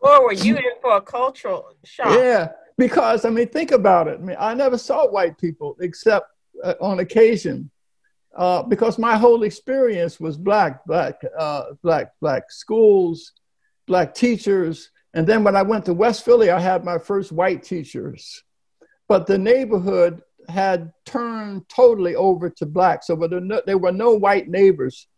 or 0.00 0.24
were 0.24 0.32
you 0.32 0.56
in 0.56 0.62
for 0.80 0.96
a 0.96 1.00
cultural 1.00 1.74
shock? 1.84 2.16
Yeah, 2.16 2.50
because 2.78 3.24
I 3.24 3.30
mean, 3.30 3.48
think 3.48 3.72
about 3.72 4.06
it. 4.06 4.20
I 4.20 4.22
mean, 4.22 4.36
I 4.38 4.54
never 4.54 4.78
saw 4.78 5.08
white 5.08 5.36
people 5.38 5.76
except 5.80 6.26
uh, 6.62 6.74
on 6.80 7.00
occasion, 7.00 7.68
uh, 8.36 8.62
because 8.62 8.96
my 8.96 9.16
whole 9.16 9.42
experience 9.42 10.20
was 10.20 10.36
black, 10.36 10.84
black, 10.86 11.20
uh, 11.36 11.64
black, 11.82 12.12
black 12.20 12.52
schools, 12.52 13.32
black 13.88 14.14
teachers, 14.14 14.92
and 15.14 15.26
then 15.26 15.42
when 15.42 15.56
I 15.56 15.62
went 15.62 15.86
to 15.86 15.94
West 15.94 16.24
Philly, 16.24 16.50
I 16.50 16.60
had 16.60 16.84
my 16.84 16.98
first 16.98 17.32
white 17.32 17.64
teachers 17.64 18.44
but 19.10 19.26
the 19.26 19.36
neighborhood 19.36 20.22
had 20.48 20.92
turned 21.04 21.68
totally 21.68 22.14
over 22.14 22.48
to 22.48 22.64
black. 22.64 23.02
So 23.02 23.16
there 23.66 23.76
were 23.76 23.90
no 23.90 24.12
white 24.12 24.48
neighbors. 24.48 25.08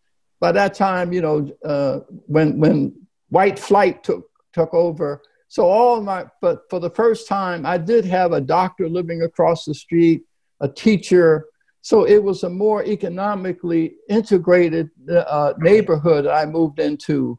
By 0.40 0.52
that 0.52 0.72
time, 0.72 1.12
you 1.12 1.20
know, 1.20 1.52
uh, 1.62 2.00
when 2.26 2.58
when 2.58 2.94
white 3.28 3.58
flight 3.58 4.02
took 4.02 4.24
took 4.54 4.72
over, 4.72 5.20
so 5.48 5.66
all 5.66 6.00
my 6.00 6.24
but 6.40 6.62
for 6.70 6.80
the 6.80 6.88
first 6.88 7.28
time, 7.28 7.66
I 7.66 7.76
did 7.76 8.06
have 8.06 8.32
a 8.32 8.40
doctor 8.40 8.88
living 8.88 9.20
across 9.24 9.66
the 9.66 9.74
street, 9.74 10.22
a 10.60 10.68
teacher. 10.68 11.44
So 11.82 12.04
it 12.04 12.22
was 12.22 12.44
a 12.44 12.48
more 12.48 12.82
economically 12.84 13.96
integrated 14.08 14.88
uh, 15.10 15.52
neighborhood 15.58 16.26
I 16.26 16.46
moved 16.46 16.78
into. 16.80 17.38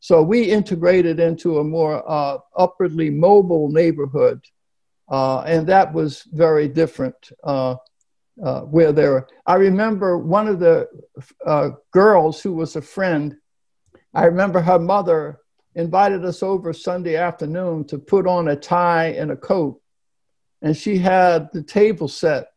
So 0.00 0.22
we 0.22 0.42
integrated 0.42 1.20
into 1.20 1.58
a 1.58 1.64
more 1.64 2.04
uh, 2.06 2.36
upwardly 2.54 3.08
mobile 3.08 3.70
neighborhood. 3.70 4.40
Uh, 5.08 5.40
and 5.40 5.66
that 5.66 5.92
was 5.92 6.22
very 6.32 6.68
different. 6.68 7.30
Uh, 7.44 7.76
uh, 8.42 8.60
where 8.60 8.92
there, 8.92 9.26
I 9.46 9.54
remember 9.54 10.18
one 10.18 10.46
of 10.46 10.58
the 10.58 10.88
uh, 11.46 11.70
girls 11.90 12.42
who 12.42 12.52
was 12.52 12.76
a 12.76 12.82
friend. 12.82 13.36
I 14.12 14.26
remember 14.26 14.60
her 14.60 14.78
mother 14.78 15.40
invited 15.74 16.24
us 16.24 16.42
over 16.42 16.72
Sunday 16.72 17.16
afternoon 17.16 17.86
to 17.86 17.98
put 17.98 18.26
on 18.26 18.48
a 18.48 18.56
tie 18.56 19.08
and 19.08 19.30
a 19.30 19.36
coat, 19.36 19.80
and 20.60 20.76
she 20.76 20.98
had 20.98 21.48
the 21.52 21.62
table 21.62 22.08
set 22.08 22.48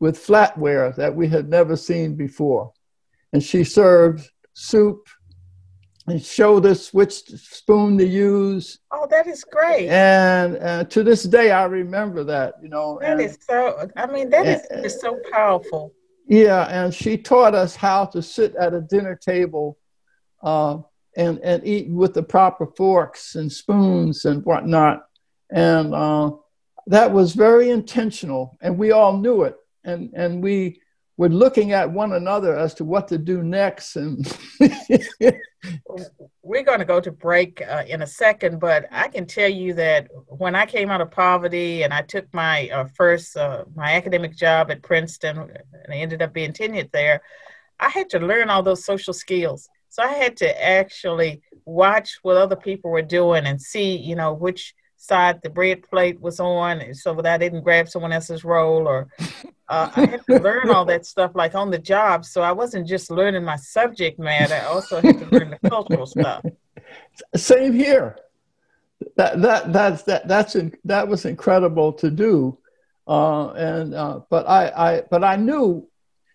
with 0.00 0.18
flatware 0.18 0.94
that 0.96 1.14
we 1.14 1.28
had 1.28 1.48
never 1.48 1.76
seen 1.76 2.14
before, 2.14 2.72
and 3.32 3.42
she 3.42 3.64
served 3.64 4.30
soup 4.54 5.08
and 6.06 6.22
showed 6.22 6.66
us 6.66 6.94
which 6.94 7.14
spoon 7.14 7.98
to 7.98 8.06
use. 8.06 8.78
Oh, 8.90 9.06
that 9.10 9.26
is 9.26 9.44
great. 9.44 9.88
And 9.88 10.56
uh, 10.58 10.84
to 10.84 11.02
this 11.02 11.24
day, 11.24 11.50
I 11.50 11.64
remember 11.64 12.22
that, 12.24 12.54
you 12.62 12.68
know. 12.68 12.98
That 13.00 13.12
and, 13.12 13.20
is 13.20 13.38
so, 13.40 13.88
I 13.96 14.06
mean, 14.06 14.30
that 14.30 14.46
and, 14.46 14.84
is, 14.84 14.94
is 14.94 15.00
so 15.00 15.18
powerful. 15.32 15.92
Yeah, 16.28 16.64
and 16.64 16.94
she 16.94 17.16
taught 17.16 17.54
us 17.54 17.76
how 17.76 18.06
to 18.06 18.22
sit 18.22 18.54
at 18.56 18.74
a 18.74 18.80
dinner 18.80 19.16
table 19.16 19.78
uh, 20.42 20.78
and, 21.16 21.38
and 21.40 21.66
eat 21.66 21.88
with 21.88 22.14
the 22.14 22.22
proper 22.22 22.66
forks 22.66 23.34
and 23.34 23.50
spoons 23.50 24.24
and 24.24 24.44
whatnot. 24.44 25.06
And 25.50 25.94
uh, 25.94 26.32
that 26.88 27.12
was 27.12 27.34
very 27.34 27.70
intentional, 27.70 28.58
and 28.60 28.78
we 28.78 28.92
all 28.92 29.16
knew 29.16 29.42
it. 29.42 29.56
And, 29.84 30.12
and 30.14 30.42
we, 30.42 30.80
were 31.16 31.28
looking 31.28 31.72
at 31.72 31.90
one 31.90 32.12
another 32.12 32.56
as 32.56 32.74
to 32.74 32.84
what 32.84 33.08
to 33.08 33.18
do 33.18 33.42
next 33.42 33.96
and 33.96 34.38
we're 36.42 36.62
going 36.62 36.78
to 36.78 36.84
go 36.84 37.00
to 37.00 37.10
break 37.10 37.62
uh, 37.62 37.84
in 37.88 38.02
a 38.02 38.06
second 38.06 38.60
but 38.60 38.86
i 38.90 39.08
can 39.08 39.26
tell 39.26 39.48
you 39.48 39.72
that 39.72 40.08
when 40.28 40.54
i 40.54 40.66
came 40.66 40.90
out 40.90 41.00
of 41.00 41.10
poverty 41.10 41.82
and 41.82 41.92
i 41.92 42.02
took 42.02 42.26
my 42.32 42.68
uh, 42.70 42.86
first 42.94 43.36
uh, 43.36 43.64
my 43.74 43.94
academic 43.94 44.36
job 44.36 44.70
at 44.70 44.82
princeton 44.82 45.38
and 45.38 45.92
i 45.92 45.96
ended 45.96 46.22
up 46.22 46.32
being 46.32 46.52
tenured 46.52 46.90
there 46.92 47.20
i 47.80 47.88
had 47.88 48.10
to 48.10 48.18
learn 48.18 48.50
all 48.50 48.62
those 48.62 48.84
social 48.84 49.14
skills. 49.14 49.68
So 49.88 50.02
i 50.02 50.12
had 50.12 50.36
to 50.38 50.64
actually 50.64 51.40
watch 51.64 52.18
what 52.22 52.36
other 52.36 52.56
people 52.56 52.90
were 52.90 53.02
doing 53.02 53.46
and 53.46 53.60
see 53.60 53.96
you 53.96 54.14
know 54.14 54.32
which 54.34 54.74
side 54.98 55.40
the 55.42 55.50
bread 55.50 55.82
plate 55.82 56.20
was 56.20 56.40
on 56.40 56.94
so 56.94 57.14
that 57.14 57.26
i 57.26 57.38
didn't 57.38 57.62
grab 57.62 57.88
someone 57.88 58.12
else's 58.12 58.44
roll 58.44 58.86
or 58.86 59.08
uh, 59.68 59.90
I 59.96 60.06
had 60.06 60.26
to 60.26 60.38
learn 60.38 60.70
all 60.70 60.84
that 60.84 61.06
stuff 61.06 61.32
like 61.34 61.54
on 61.54 61.70
the 61.70 61.78
job. 61.78 62.24
So 62.24 62.42
I 62.42 62.52
wasn't 62.52 62.86
just 62.86 63.10
learning 63.10 63.44
my 63.44 63.56
subject 63.56 64.18
matter. 64.18 64.54
I 64.54 64.66
also 64.66 65.00
had 65.00 65.18
to 65.18 65.26
learn 65.26 65.50
the 65.50 65.68
cultural 65.68 66.06
stuff. 66.06 66.44
Same 67.34 67.72
here. 67.72 68.18
That 69.16 69.42
that 69.42 69.72
that's 69.72 70.02
that 70.04 70.28
that's 70.28 70.54
in, 70.56 70.72
that 70.84 71.08
was 71.08 71.24
incredible 71.24 71.92
to 71.94 72.10
do, 72.10 72.58
uh, 73.06 73.50
and 73.50 73.94
uh, 73.94 74.20
but 74.30 74.48
I 74.48 74.68
I 74.68 75.02
but 75.10 75.22
I 75.22 75.36
knew 75.36 75.86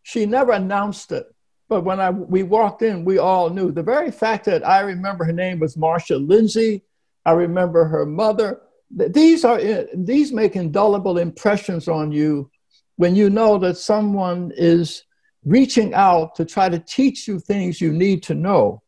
she 0.03 0.25
never 0.25 0.51
announced 0.51 1.11
it. 1.11 1.25
But 1.69 1.81
when 1.81 1.99
I 1.99 2.11
we 2.11 2.43
walked 2.43 2.83
in, 2.83 3.03
we 3.03 3.17
all 3.17 3.49
knew. 3.49 3.71
The 3.71 3.81
very 3.81 4.11
fact 4.11 4.45
that 4.45 4.67
I 4.67 4.81
remember 4.81 5.23
her 5.23 5.33
name 5.33 5.59
was 5.59 5.75
Marcia 5.75 6.17
Lindsay. 6.17 6.83
I 7.25 7.31
remember 7.31 7.85
her 7.85 8.05
mother. 8.05 8.61
These 8.91 9.43
are 9.43 9.59
these 9.95 10.31
make 10.31 10.55
indelible 10.55 11.17
impressions 11.17 11.87
on 11.87 12.11
you 12.11 12.51
when 12.97 13.15
you 13.15 13.29
know 13.29 13.57
that 13.57 13.77
someone 13.77 14.51
is 14.55 15.03
reaching 15.45 15.93
out 15.93 16.35
to 16.35 16.45
try 16.45 16.69
to 16.69 16.79
teach 16.79 17.27
you 17.27 17.39
things 17.39 17.81
you 17.81 17.91
need 17.91 18.23
to 18.23 18.35
know. 18.35 18.81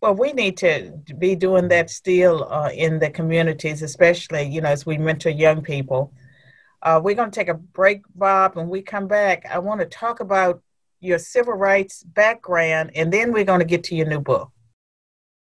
Well, 0.00 0.14
we 0.14 0.32
need 0.32 0.56
to 0.58 0.92
be 1.18 1.34
doing 1.34 1.68
that 1.68 1.88
still 1.88 2.44
uh, 2.52 2.70
in 2.70 2.98
the 2.98 3.10
communities, 3.10 3.82
especially, 3.82 4.42
you 4.42 4.60
know, 4.60 4.68
as 4.68 4.84
we 4.84 4.98
mentor 4.98 5.30
young 5.30 5.62
people. 5.62 6.12
Uh, 6.82 7.00
we're 7.02 7.14
going 7.14 7.30
to 7.30 7.34
take 7.34 7.48
a 7.48 7.54
break, 7.54 8.02
Bob, 8.14 8.58
and 8.58 8.68
we 8.68 8.82
come 8.82 9.08
back. 9.08 9.46
I 9.50 9.58
want 9.58 9.80
to 9.80 9.86
talk 9.86 10.20
about 10.20 10.62
your 11.00 11.18
civil 11.18 11.54
rights 11.54 12.02
background, 12.02 12.90
and 12.94 13.10
then 13.10 13.32
we're 13.32 13.44
going 13.44 13.60
to 13.60 13.66
get 13.66 13.84
to 13.84 13.94
your 13.94 14.06
new 14.06 14.20
book. 14.20 14.50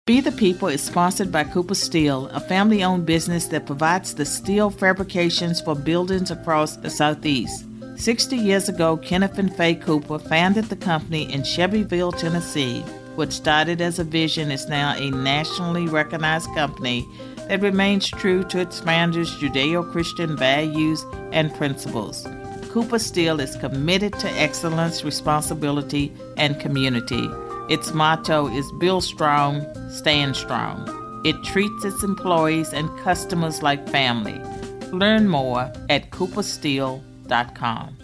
Be 0.07 0.21
the 0.21 0.33
People 0.33 0.69
is 0.69 0.83
sponsored 0.83 1.33
by 1.33 1.45
Cooper 1.45 1.75
Steel, 1.75 2.27
a 2.29 2.41
family 2.41 2.85
owned 2.85 3.07
business 3.07 3.47
that 3.47 3.67
provides 3.67 4.15
the 4.15 4.25
steel 4.25 4.71
fabrications 4.71 5.61
for 5.61 5.75
buildings 5.75 6.31
across 6.31 6.77
the 6.77 6.91
Southeast. 6.91 7.67
60 7.97 8.37
years 8.37 8.69
ago, 8.69 8.97
Kenneth 8.97 9.39
and 9.39 9.55
Faye 9.55 9.75
Cooper 9.75 10.19
founded 10.19 10.65
the 10.65 10.77
company 10.77 11.33
in 11.33 11.45
Shelbyville, 11.45 12.13
Tennessee. 12.13 12.81
What 13.15 13.33
started 13.33 13.81
as 13.81 13.99
a 13.99 14.05
vision 14.05 14.51
is 14.51 14.69
now 14.69 14.97
a 14.97 15.11
nationally 15.11 15.87
recognized 15.87 16.53
company 16.55 17.07
that 17.49 17.61
remains 17.61 18.09
true 18.09 18.43
to 18.45 18.59
its 18.59 18.81
founders' 18.81 19.37
Judeo 19.37 19.89
Christian 19.93 20.37
values 20.37 21.05
and 21.33 21.55
principles. 21.55 22.27
Cooper 22.71 22.99
Steel 22.99 23.39
is 23.39 23.57
committed 23.57 24.15
to 24.15 24.31
excellence, 24.31 25.05
responsibility, 25.05 26.13
and 26.39 26.59
community. 26.59 27.29
Its 27.69 27.93
motto 27.93 28.49
is 28.49 28.73
Build 28.81 29.05
Strong, 29.05 29.67
Stand 29.91 30.35
Strong. 30.35 31.23
It 31.25 31.41
treats 31.45 31.85
its 31.85 32.03
employees 32.03 32.73
and 32.73 32.89
customers 33.01 33.63
like 33.63 33.89
family. 33.91 34.41
Learn 34.91 35.29
more 35.29 35.71
at 35.91 36.11
coopersteel.com 36.11 37.12
gmail.com. 37.23 37.97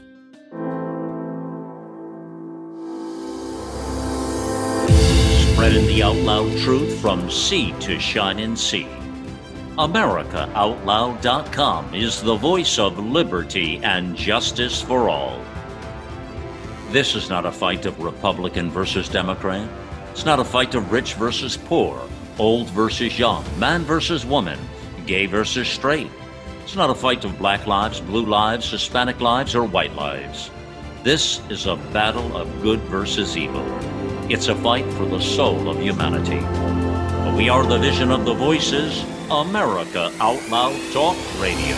Spreading 5.52 5.86
the 5.86 6.02
out 6.02 6.16
loud 6.16 6.58
truth 6.58 7.00
from 7.00 7.30
sea 7.30 7.72
to 7.80 7.98
shining 7.98 8.54
sea. 8.56 8.86
AmericaOutloud.com 9.76 11.94
is 11.94 12.22
the 12.22 12.34
voice 12.34 12.78
of 12.78 12.98
liberty 12.98 13.78
and 13.84 14.16
justice 14.16 14.82
for 14.82 15.08
all. 15.08 15.40
This 16.90 17.14
is 17.14 17.28
not 17.28 17.46
a 17.46 17.52
fight 17.52 17.86
of 17.86 18.00
Republican 18.00 18.70
versus 18.70 19.08
Democrat. 19.08 19.68
It's 20.10 20.24
not 20.24 20.40
a 20.40 20.44
fight 20.44 20.74
of 20.74 20.90
rich 20.90 21.14
versus 21.14 21.56
poor, 21.56 22.02
old 22.38 22.70
versus 22.70 23.16
young, 23.18 23.44
man 23.58 23.84
versus 23.84 24.26
woman, 24.26 24.58
gay 25.06 25.26
versus 25.26 25.68
straight 25.68 26.10
it's 26.68 26.76
not 26.76 26.90
a 26.90 26.94
fight 26.94 27.24
of 27.24 27.38
black 27.38 27.66
lives, 27.66 27.98
blue 27.98 28.26
lives, 28.26 28.70
Hispanic 28.70 29.22
lives, 29.22 29.54
or 29.54 29.64
white 29.64 29.94
lives. 29.94 30.50
This 31.02 31.40
is 31.48 31.64
a 31.64 31.76
battle 31.94 32.36
of 32.36 32.60
good 32.60 32.78
versus 32.90 33.38
evil. 33.38 33.64
It's 34.30 34.48
a 34.48 34.54
fight 34.54 34.84
for 34.92 35.06
the 35.06 35.18
soul 35.18 35.70
of 35.70 35.80
humanity. 35.80 36.40
We 37.34 37.48
are 37.48 37.64
the 37.64 37.78
vision 37.78 38.10
of 38.10 38.26
the 38.26 38.34
voices, 38.34 39.02
America 39.30 40.12
Out 40.20 40.46
Loud 40.50 40.78
Talk 40.92 41.16
Radio. 41.40 41.74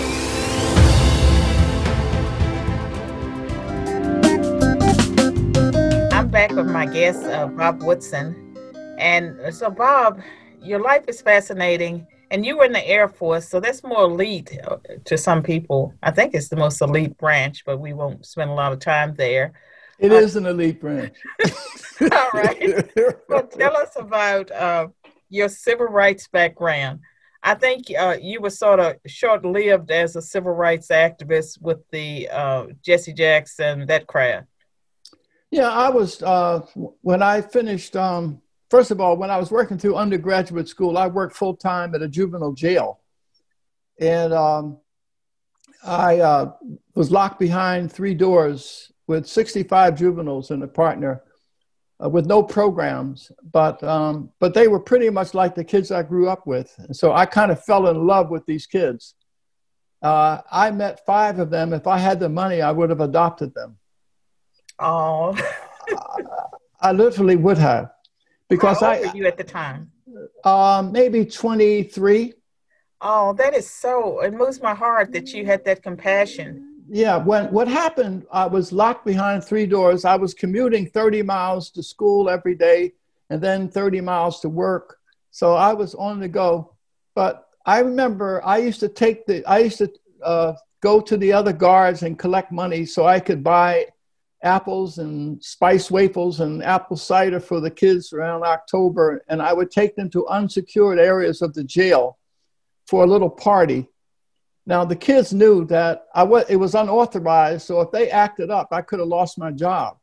I'm 6.11 6.29
back 6.31 6.51
with 6.51 6.67
my 6.67 6.87
guest, 6.87 7.23
uh, 7.27 7.47
Bob 7.47 7.85
Woodson. 7.85 8.35
And 8.99 9.39
uh, 9.39 9.53
so, 9.53 9.71
Bob, 9.71 10.21
your 10.61 10.81
life 10.81 11.05
is 11.07 11.23
fascinating 11.23 12.09
and 12.31 12.47
you 12.47 12.57
were 12.57 12.65
in 12.65 12.73
the 12.73 12.87
Air 12.87 13.09
Force, 13.09 13.49
so 13.49 13.61
that's 13.61 13.83
more 13.83 14.05
elite 14.05 14.57
uh, 14.65 14.77
to 15.05 15.19
some 15.19 15.43
people. 15.43 15.95
I 16.03 16.11
think 16.13 16.35
it's 16.35 16.49
the 16.49 16.57
most 16.57 16.81
elite 16.81 17.19
branch, 17.19 17.65
but 17.65 17.79
we 17.79 17.93
won't 17.93 18.25
spend 18.25 18.51
a 18.51 18.55
lot 18.55 18.73
of 18.73 18.79
time 18.79 19.15
there. 19.17 19.53
It 19.99 20.13
uh, 20.13 20.17
is 20.17 20.37
an 20.37 20.47
elite 20.47 20.81
branch. 20.81 21.17
all 22.01 22.31
right. 22.33 22.91
Well, 23.29 23.47
tell 23.47 23.77
us 23.77 23.91
about 23.97 24.51
uh, 24.51 24.89
your 25.29 25.49
civil 25.49 25.87
rights 25.87 26.29
background. 26.29 27.01
I 27.43 27.55
think 27.55 27.87
uh, 27.99 28.17
you 28.21 28.41
were 28.41 28.51
sort 28.51 28.81
of 28.81 28.97
short 29.07 29.45
lived 29.45 29.91
as 29.91 30.17
a 30.17 30.23
civil 30.23 30.53
rights 30.53 30.89
activist 30.89 31.61
with 31.63 31.79
the 31.91 32.29
uh, 32.29 32.67
Jesse 32.85 33.13
Jackson, 33.13 33.87
that 33.87 34.07
crowd. 34.07 34.47
Yeah, 35.51 35.69
I 35.69 35.91
was, 35.91 36.23
uh, 36.23 36.67
when 37.01 37.23
I 37.23 37.41
finished, 37.41 37.97
um, 37.97 38.41
first 38.71 38.91
of 38.91 39.01
all, 39.01 39.17
when 39.17 39.31
I 39.31 39.37
was 39.37 39.51
working 39.51 39.79
through 39.79 39.97
undergraduate 39.97 40.69
school, 40.69 40.97
I 40.97 41.07
worked 41.07 41.37
full 41.37 41.57
time 41.57 41.95
at 41.95 42.03
a 42.03 42.09
juvenile 42.09 42.53
jail. 42.53 43.01
And 44.01 44.33
um, 44.33 44.79
I 45.85 46.21
uh, 46.21 46.53
was 46.95 47.11
locked 47.11 47.39
behind 47.39 47.93
three 47.93 48.15
doors 48.15 48.93
with 49.07 49.27
65 49.27 49.99
juveniles 49.99 50.51
and 50.51 50.63
a 50.63 50.69
partner 50.69 51.23
uh, 52.03 52.09
with 52.09 52.27
no 52.27 52.43
programs, 52.43 53.31
but 53.53 53.83
um, 53.83 54.31
but 54.39 54.55
they 54.55 54.69
were 54.69 54.81
pretty 54.81 55.11
much 55.11 55.35
like 55.35 55.55
the 55.55 55.65
kids 55.65 55.91
I 55.91 56.03
grew 56.03 56.29
up 56.29 56.47
with. 56.47 56.75
And 56.79 56.97
so 56.97 57.13
I 57.13 57.27
kind 57.27 57.51
of 57.51 57.63
fell 57.65 57.89
in 57.89 58.07
love 58.07 58.31
with 58.31 58.47
these 58.47 58.67
kids. 58.67 59.15
Uh, 60.03 60.41
I 60.51 60.71
met 60.71 61.05
five 61.05 61.39
of 61.39 61.51
them. 61.51 61.75
If 61.75 61.87
I 61.87 61.99
had 61.99 62.21
the 62.21 62.29
money, 62.29 62.63
I 62.63 62.71
would 62.71 62.89
have 62.89 63.01
adopted 63.01 63.55
them. 63.55 63.77
Oh, 64.79 65.37
I, 66.81 66.93
literally 66.93 67.37
would 67.37 67.59
have, 67.59 67.91
because 68.51 68.81
How 68.81 68.95
old 68.95 69.07
I. 69.07 69.09
Were 69.09 69.17
you 69.17 69.27
at 69.27 69.39
the 69.39 69.45
time? 69.45 69.91
Um, 70.45 70.93
maybe 70.93 71.25
twenty 71.25 71.85
three. 71.85 72.35
Oh, 73.01 73.33
that 73.35 73.55
is 73.55 73.71
so. 73.71 74.21
It 74.21 74.35
moves 74.35 74.61
my 74.61 74.75
heart 74.75 75.13
that 75.13 75.33
you 75.33 75.47
had 75.47 75.65
that 75.65 75.83
compassion 75.83 76.71
yeah, 76.93 77.19
when 77.19 77.53
what 77.53 77.69
happened, 77.69 78.27
I 78.33 78.47
was 78.47 78.73
locked 78.73 79.07
behind 79.07 79.45
three 79.45 79.65
doors. 79.65 80.05
I 80.05 80.17
was 80.17 80.35
commuting 80.35 80.89
30 80.89 81.23
miles 81.23 81.71
to 81.71 81.85
school 81.85 82.29
every 82.29 82.57
day 82.57 82.95
and 83.31 83.41
then 83.41 83.69
30 83.69 84.01
miles 84.01 84.41
to 84.41 84.49
work. 84.49 84.99
So 85.31 85.55
I 85.55 85.73
was 85.73 85.95
on 85.95 86.19
the 86.19 86.27
go. 86.27 86.75
But 87.15 87.47
I 87.65 87.79
remember 87.79 88.45
I 88.45 88.59
used 88.59 88.81
to 88.81 88.89
take 88.89 89.25
the, 89.25 89.45
I 89.47 89.59
used 89.59 89.79
to 89.79 89.93
uh, 90.25 90.55
go 90.81 91.01
to 91.01 91.17
the 91.17 91.33
other 91.33 91.53
guards 91.53 92.03
and 92.03 92.19
collect 92.19 92.51
money 92.51 92.85
so 92.85 93.07
I 93.07 93.21
could 93.21 93.45
buy 93.45 93.87
apples 94.43 94.99
and 94.99 95.43
spice 95.43 95.91
waffles 95.91 96.41
and 96.41 96.63
apple 96.63 96.97
cider 96.97 97.41
for 97.41 97.61
the 97.61 97.71
kids 97.71 98.13
around 98.13 98.43
October. 98.43 99.23
And 99.29 99.43
I 99.43 99.53
would 99.53 99.71
take 99.71 99.97
them 99.97 100.11
to 100.11 100.27
unsecured 100.29 100.99
areas 100.99 101.43
of 101.43 101.55
the 101.55 101.65
jail 101.65 102.19
for 102.87 103.05
a 103.05 103.07
little 103.07 103.31
party 103.31 103.89
now 104.67 104.85
the 104.85 104.95
kids 104.97 105.33
knew 105.33 105.65
that 105.67 106.07
I 106.15 106.23
was, 106.23 106.45
it 106.49 106.55
was 106.55 106.77
unauthorized, 106.77 107.67
so 107.67 107.81
if 107.81 107.91
they 107.91 108.09
acted 108.09 108.51
up, 108.51 108.69
I 108.71 108.83
could 108.83 108.99
have 108.99 109.09
lost 109.09 109.37
my 109.37 109.51
job. 109.51 109.99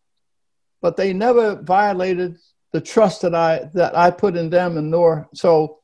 But 0.82 0.98
they 0.98 1.14
never 1.14 1.56
violated 1.56 2.38
the 2.74 2.82
trust 2.82 3.22
that 3.22 3.34
I 3.34 3.70
that 3.74 3.96
I 3.96 4.12
put 4.12 4.36
in 4.36 4.50
them, 4.50 4.78
and 4.78 4.92
nor 4.92 5.30
so. 5.34 5.80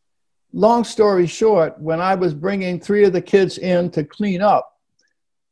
Long 0.55 0.83
story 0.83 1.25
short, 1.25 1.79
when 1.79 1.99
I 1.99 2.13
was 2.13 2.35
bringing 2.35 2.79
three 2.79 3.05
of 3.05 3.13
the 3.13 3.23
kids 3.23 3.57
in 3.57 3.89
to 3.89 4.03
clean 4.03 4.39
up, 4.39 4.71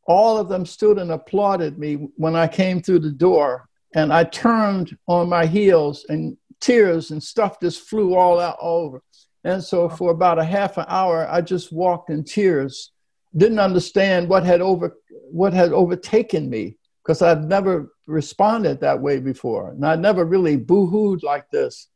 all 0.08 0.38
of 0.38 0.50
them 0.50 0.66
stood 0.66 0.98
and 0.98 1.12
applauded 1.12 1.78
me 1.78 2.10
when 2.16 2.36
I 2.36 2.48
came 2.48 2.82
through 2.82 3.00
the 3.00 3.12
door, 3.12 3.68
and 3.94 4.12
I 4.12 4.24
turned 4.24 4.98
on 5.08 5.30
my 5.30 5.46
heels, 5.46 6.06
and 6.10 6.38
tears 6.60 7.12
and 7.12 7.22
stuff 7.22 7.60
just 7.60 7.90
flew 7.90 8.16
all 8.16 8.40
out 8.40 8.58
all 8.60 8.86
over. 8.86 9.04
And 9.44 9.64
so 9.64 9.90
for 9.90 10.12
about 10.12 10.40
a 10.40 10.44
half 10.44 10.78
an 10.78 10.86
hour, 10.88 11.28
I 11.30 11.42
just 11.42 11.72
walked 11.72 12.10
in 12.10 12.24
tears 12.24 12.92
didn't 13.36 13.60
understand 13.60 14.28
what 14.28 14.44
had 14.44 14.62
over 14.62 14.98
what 15.32 15.54
had 15.54 15.72
overtaken 15.72 16.50
me 16.50 16.78
because 17.04 17.22
I'd 17.22 17.44
never 17.44 17.94
responded 18.08 18.80
that 18.82 19.00
way 19.00 19.20
before, 19.20 19.70
and 19.72 19.86
I 19.86 19.96
never 19.96 20.26
really 20.26 20.58
boo-hooed 20.58 21.24
like 21.24 21.50
this. 21.50 21.88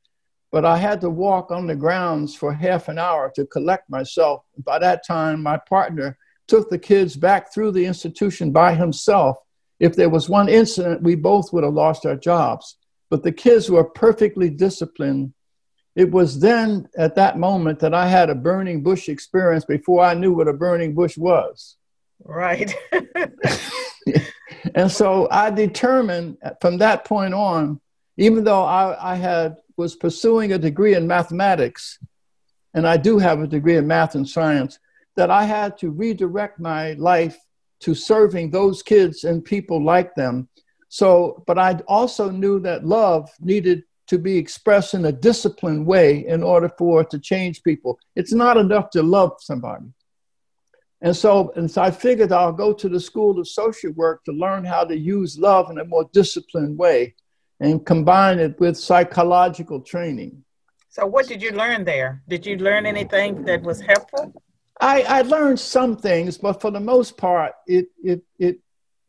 But 0.51 0.65
I 0.65 0.77
had 0.77 1.01
to 1.01 1.09
walk 1.09 1.51
on 1.51 1.67
the 1.67 1.75
grounds 1.75 2.33
for 2.35 2.53
half 2.53 2.87
an 2.87 2.97
hour 2.97 3.31
to 3.35 3.45
collect 3.45 3.89
myself. 3.89 4.43
By 4.63 4.79
that 4.79 5.05
time, 5.05 5.43
my 5.43 5.57
partner 5.57 6.17
took 6.47 6.69
the 6.69 6.79
kids 6.79 7.15
back 7.15 7.53
through 7.53 7.71
the 7.71 7.85
institution 7.85 8.51
by 8.51 8.75
himself. 8.75 9.37
If 9.79 9.95
there 9.95 10.09
was 10.09 10.29
one 10.29 10.49
incident, 10.49 11.03
we 11.03 11.15
both 11.15 11.51
would 11.51 11.63
have 11.63 11.73
lost 11.73 12.05
our 12.05 12.15
jobs. 12.15 12.77
But 13.09 13.23
the 13.23 13.31
kids 13.31 13.69
were 13.69 13.83
perfectly 13.83 14.49
disciplined 14.49 15.33
it 15.95 16.11
was 16.11 16.39
then 16.39 16.89
at 16.97 17.15
that 17.15 17.39
moment 17.39 17.79
that 17.79 17.93
I 17.93 18.07
had 18.07 18.29
a 18.29 18.35
burning 18.35 18.83
bush 18.83 19.07
experience 19.07 19.63
before 19.63 20.03
I 20.03 20.13
knew 20.13 20.33
what 20.33 20.49
a 20.49 20.53
burning 20.53 20.93
bush 20.93 21.17
was. 21.17 21.77
Right. 22.23 22.75
and 24.75 24.91
so 24.91 25.29
I 25.31 25.49
determined 25.51 26.37
from 26.59 26.79
that 26.79 27.05
point 27.05 27.33
on, 27.33 27.79
even 28.17 28.43
though 28.43 28.63
I, 28.63 29.13
I 29.13 29.15
had 29.15 29.57
was 29.77 29.95
pursuing 29.95 30.51
a 30.53 30.57
degree 30.57 30.95
in 30.95 31.07
mathematics, 31.07 31.99
and 32.73 32.87
I 32.87 32.97
do 32.97 33.17
have 33.17 33.41
a 33.41 33.47
degree 33.47 33.77
in 33.77 33.87
math 33.87 34.15
and 34.15 34.27
science, 34.27 34.79
that 35.15 35.31
I 35.31 35.45
had 35.45 35.77
to 35.79 35.89
redirect 35.89 36.59
my 36.59 36.93
life 36.93 37.37
to 37.81 37.95
serving 37.95 38.51
those 38.51 38.81
kids 38.81 39.23
and 39.23 39.43
people 39.43 39.83
like 39.83 40.15
them. 40.15 40.49
So, 40.89 41.43
but 41.47 41.57
I 41.57 41.73
also 41.87 42.29
knew 42.29 42.59
that 42.61 42.85
love 42.85 43.29
needed 43.39 43.83
to 44.07 44.17
be 44.17 44.37
expressed 44.37 44.93
in 44.93 45.05
a 45.05 45.11
disciplined 45.11 45.85
way 45.85 46.25
in 46.27 46.43
order 46.43 46.69
for 46.77 47.01
it 47.01 47.09
to 47.09 47.19
change 47.19 47.63
people. 47.63 47.99
It's 48.15 48.33
not 48.33 48.57
enough 48.57 48.91
to 48.91 49.03
love 49.03 49.33
somebody. 49.39 49.85
And 51.01 51.15
so, 51.15 51.51
and 51.55 51.69
so 51.69 51.81
I 51.81 51.91
figured 51.91 52.31
I'll 52.31 52.53
go 52.53 52.73
to 52.73 52.87
the 52.87 52.99
School 52.99 53.39
of 53.39 53.47
Social 53.47 53.91
Work 53.91 54.23
to 54.25 54.31
learn 54.31 54.63
how 54.63 54.85
to 54.85 54.97
use 54.97 55.37
love 55.37 55.69
in 55.69 55.79
a 55.79 55.85
more 55.85 56.09
disciplined 56.13 56.77
way 56.77 57.15
and 57.59 57.85
combine 57.85 58.39
it 58.39 58.59
with 58.59 58.77
psychological 58.77 59.81
training. 59.81 60.43
So, 60.89 61.05
what 61.05 61.27
did 61.27 61.41
you 61.41 61.51
learn 61.51 61.83
there? 61.83 62.23
Did 62.27 62.45
you 62.45 62.57
learn 62.57 62.85
anything 62.85 63.43
that 63.43 63.61
was 63.61 63.81
helpful? 63.81 64.33
I, 64.79 65.01
I 65.03 65.21
learned 65.21 65.59
some 65.59 65.95
things, 65.95 66.37
but 66.37 66.61
for 66.61 66.71
the 66.71 66.79
most 66.79 67.17
part, 67.17 67.53
it, 67.65 67.87
it, 68.03 68.23
it 68.37 68.59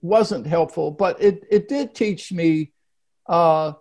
wasn't 0.00 0.46
helpful. 0.46 0.90
But 0.90 1.20
it, 1.20 1.44
it 1.50 1.68
did 1.68 1.94
teach 1.94 2.32
me 2.32 2.72
uh, 3.26 3.72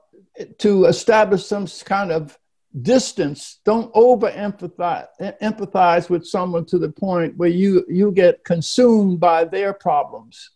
to 0.60 0.86
establish 0.86 1.46
some 1.46 1.68
kind 1.86 2.12
of 2.12 2.38
distance. 2.82 3.60
Don't 3.64 3.92
over 3.94 4.32
empathize, 4.32 5.08
empathize 5.42 6.10
with 6.10 6.26
someone 6.26 6.66
to 6.66 6.80
the 6.80 6.92
point 6.92 7.38
where 7.38 7.50
you, 7.50 7.86
you 7.88 8.12
get 8.12 8.44
consumed 8.44 9.20
by 9.20 9.46
their 9.46 9.74
problems. 9.74 10.52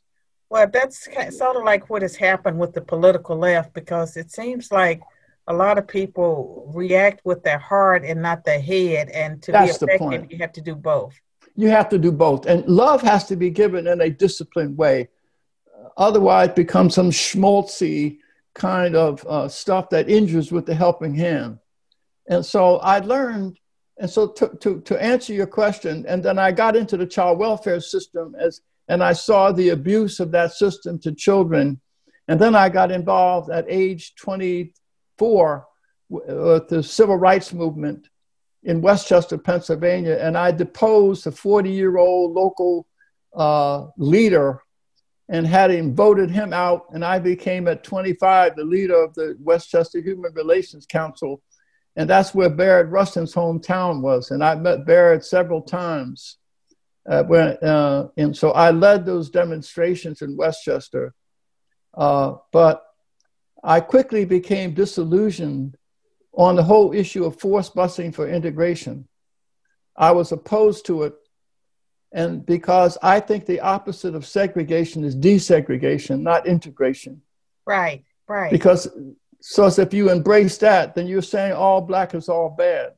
Well, 0.50 0.68
that's 0.68 1.08
sort 1.38 1.58
of 1.58 1.64
like 1.64 1.92
what 1.92 2.02
has 2.02 2.16
happened 2.16 2.58
with 2.58 2.74
the 2.74 2.82
political 2.82 3.38
left 3.38 3.74
because 3.74 4.18
it 4.18 4.32
seems 4.32 4.72
like 4.72 5.02
a 5.50 5.54
lot 5.54 5.80
of 5.80 5.88
people 5.88 6.72
react 6.74 7.22
with 7.26 7.44
their 7.44 7.58
heart 7.58 8.06
and 8.06 8.22
not 8.22 8.46
their 8.46 8.62
head. 8.62 9.10
And 9.10 9.42
to 9.44 9.52
that's 9.52 9.80
be 9.80 9.86
effective, 9.86 10.32
you 10.32 10.38
have 10.38 10.54
to 10.54 10.62
do 10.62 10.76
both. 10.76 11.20
You 11.56 11.70
have 11.70 11.90
to 11.90 11.98
do 11.98 12.12
both. 12.12 12.46
And 12.46 12.66
love 12.68 13.02
has 13.02 13.26
to 13.26 13.36
be 13.36 13.50
given 13.50 13.88
in 13.88 14.00
a 14.00 14.10
disciplined 14.10 14.78
way. 14.78 15.10
Otherwise, 15.98 16.50
it 16.50 16.56
becomes 16.56 16.94
some 16.94 17.10
schmaltzy 17.10 18.20
kind 18.54 18.96
of 18.96 19.26
uh, 19.26 19.48
stuff 19.50 19.90
that 19.90 20.08
injures 20.08 20.52
with 20.52 20.66
the 20.68 20.76
helping 20.76 21.16
hand. 21.16 21.58
And 22.30 22.46
so 22.46 22.78
I 22.78 23.00
learned, 23.00 23.60
and 23.98 24.10
so 24.10 24.28
to, 24.28 24.50
to, 24.62 24.82
to 24.82 25.04
answer 25.04 25.34
your 25.34 25.48
question, 25.48 26.06
and 26.08 26.24
then 26.24 26.38
I 26.38 26.52
got 26.52 26.76
into 26.76 26.96
the 26.96 27.08
child 27.08 27.40
welfare 27.40 27.82
system 27.82 28.36
as, 28.40 28.62
and 28.88 29.04
I 29.04 29.14
saw 29.14 29.52
the 29.52 29.70
abuse 29.70 30.20
of 30.20 30.32
that 30.32 30.54
system 30.54 31.00
to 31.00 31.12
children. 31.12 31.82
And 32.28 32.40
then 32.40 32.54
I 32.54 32.70
got 32.70 32.92
involved 32.92 33.50
at 33.50 33.66
age 33.68 34.14
24 35.20 35.68
with 36.10 36.68
the 36.70 36.82
civil 36.82 37.18
rights 37.18 37.54
movement 37.54 38.08
in 38.64 38.82
West 38.82 39.08
Chester, 39.08 39.38
Pennsylvania, 39.38 40.18
and 40.20 40.38
I 40.38 40.52
deposed 40.52 41.28
a 41.28 41.32
40 41.32 41.70
year 41.70 41.98
old 41.98 42.34
local 42.34 42.88
uh, 43.36 43.88
leader 43.98 44.64
and 45.30 45.46
had 45.46 45.70
him 45.70 45.94
voted 45.94 46.32
him 46.32 46.54
out. 46.54 46.86
And 46.92 47.06
I 47.06 47.20
became 47.20 47.68
at 47.68 47.84
25 47.84 48.56
the 48.56 48.64
leader 48.64 49.02
of 49.02 49.14
the 49.14 49.38
West 49.40 49.70
Chester 49.70 50.00
Human 50.00 50.34
Relations 50.34 50.88
Council. 50.88 51.42
And 51.96 52.10
that's 52.10 52.34
where 52.34 52.50
Bayard 52.50 52.92
Rustin's 52.92 53.36
hometown 53.36 54.02
was. 54.02 54.32
And 54.32 54.44
I 54.44 54.56
met 54.56 54.86
Bayard 54.86 55.24
several 55.24 55.62
times. 55.62 56.38
Uh, 57.08 57.24
when, 57.24 57.58
uh, 57.58 58.08
and 58.18 58.36
so 58.36 58.52
I 58.52 58.72
led 58.72 59.06
those 59.06 59.30
demonstrations 59.30 60.22
in 60.22 60.36
West 60.36 60.64
Chester. 60.64 61.14
Uh, 61.96 62.36
but 62.52 62.84
I 63.64 63.82
quickly 63.82 64.26
became 64.26 64.74
disillusioned 64.74 65.76
on 66.34 66.56
the 66.56 66.64
whole 66.64 66.94
issue 66.94 67.26
of 67.26 67.40
forced 67.40 67.76
busing 67.76 68.14
for 68.14 68.28
integration. 68.28 69.08
I 69.96 70.12
was 70.12 70.32
opposed 70.32 70.86
to 70.86 71.04
it 71.04 71.16
and 72.12 72.46
because 72.46 72.98
I 73.04 73.20
think 73.20 73.46
the 73.46 73.60
opposite 73.60 74.16
of 74.16 74.26
segregation 74.26 75.04
is 75.04 75.16
desegregation, 75.16 76.22
not 76.22 76.48
integration. 76.48 77.22
Right, 77.66 78.04
right. 78.28 78.52
Because 78.52 78.88
so 79.42 79.68
if 79.68 79.94
you 79.94 80.10
embrace 80.10 80.58
that, 80.58 80.96
then 80.96 81.08
you're 81.08 81.22
saying 81.22 81.54
all 81.54 81.82
black 81.82 82.16
is 82.16 82.28
all 82.28 82.50
bad. 82.50 82.94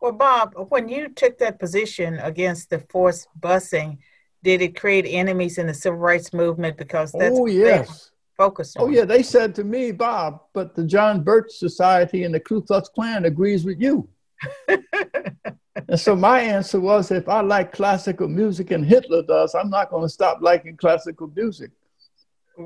Well, 0.00 0.12
Bob, 0.12 0.54
when 0.68 0.88
you 0.88 1.08
took 1.08 1.38
that 1.38 1.58
position 1.58 2.18
against 2.18 2.70
the 2.70 2.78
forced 2.90 3.28
busing, 3.38 3.98
did 4.42 4.60
it 4.60 4.78
create 4.78 5.06
enemies 5.06 5.58
in 5.58 5.66
the 5.66 5.74
civil 5.74 5.98
rights 5.98 6.32
movement? 6.32 6.76
Because 6.76 7.12
that's 7.12 7.36
oh 7.38 7.46
yes, 7.46 8.10
focused 8.36 8.76
oh, 8.78 8.84
on. 8.84 8.90
Oh, 8.90 8.92
yeah, 8.92 9.04
they 9.04 9.22
said 9.22 9.54
to 9.56 9.64
me, 9.64 9.92
Bob, 9.92 10.40
but 10.52 10.74
the 10.74 10.84
John 10.84 11.22
Birch 11.22 11.52
Society 11.52 12.24
and 12.24 12.34
the 12.34 12.40
Ku 12.40 12.62
Klux 12.62 12.88
Klan 12.88 13.24
agrees 13.24 13.64
with 13.64 13.80
you. 13.80 14.08
and 14.68 15.98
so 15.98 16.14
my 16.14 16.40
answer 16.40 16.80
was 16.80 17.10
if 17.10 17.28
I 17.28 17.40
like 17.40 17.72
classical 17.72 18.28
music 18.28 18.70
and 18.70 18.84
Hitler 18.84 19.22
does, 19.22 19.54
I'm 19.54 19.70
not 19.70 19.90
going 19.90 20.02
to 20.02 20.08
stop 20.08 20.38
liking 20.40 20.76
classical 20.76 21.30
music. 21.34 21.70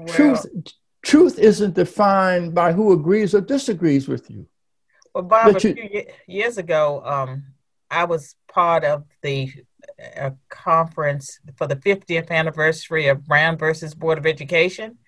Truth, 0.09 0.47
truth 1.03 1.39
isn't 1.39 1.75
defined 1.75 2.55
by 2.55 2.73
who 2.73 2.93
agrees 2.93 3.35
or 3.35 3.41
disagrees 3.41 4.09
with 4.09 4.31
you. 4.31 4.47
Well, 5.15 5.25
Bob, 5.25 5.57
a 5.57 5.61
few 5.61 6.05
years 6.27 6.59
ago, 6.59 7.03
um, 7.05 7.45
I 7.91 8.05
was 8.05 8.37
part 8.53 8.85
of 8.85 9.05
the 9.23 9.51
uh, 10.17 10.31
conference 10.49 11.41
for 11.57 11.67
the 11.67 11.77
50th 11.77 12.31
anniversary 12.31 13.07
of 13.09 13.27
Brown 13.27 13.57
versus 13.57 13.95
Board 13.95 14.19
of 14.19 14.27
Education. 14.27 14.99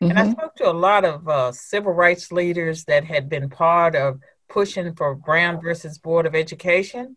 Mm-hmm. 0.00 0.10
And 0.10 0.18
I 0.18 0.22
mm-hmm. 0.22 0.32
spoke 0.32 0.54
to 0.56 0.70
a 0.70 0.72
lot 0.72 1.04
of 1.04 1.28
uh, 1.28 1.52
civil 1.52 1.92
rights 1.92 2.30
leaders 2.30 2.84
that 2.84 3.04
had 3.04 3.28
been 3.28 3.50
part 3.50 3.96
of 3.96 4.20
pushing 4.48 4.94
for 4.94 5.14
Brown 5.14 5.60
versus 5.60 5.98
Board 5.98 6.26
of 6.26 6.34
Education. 6.34 7.16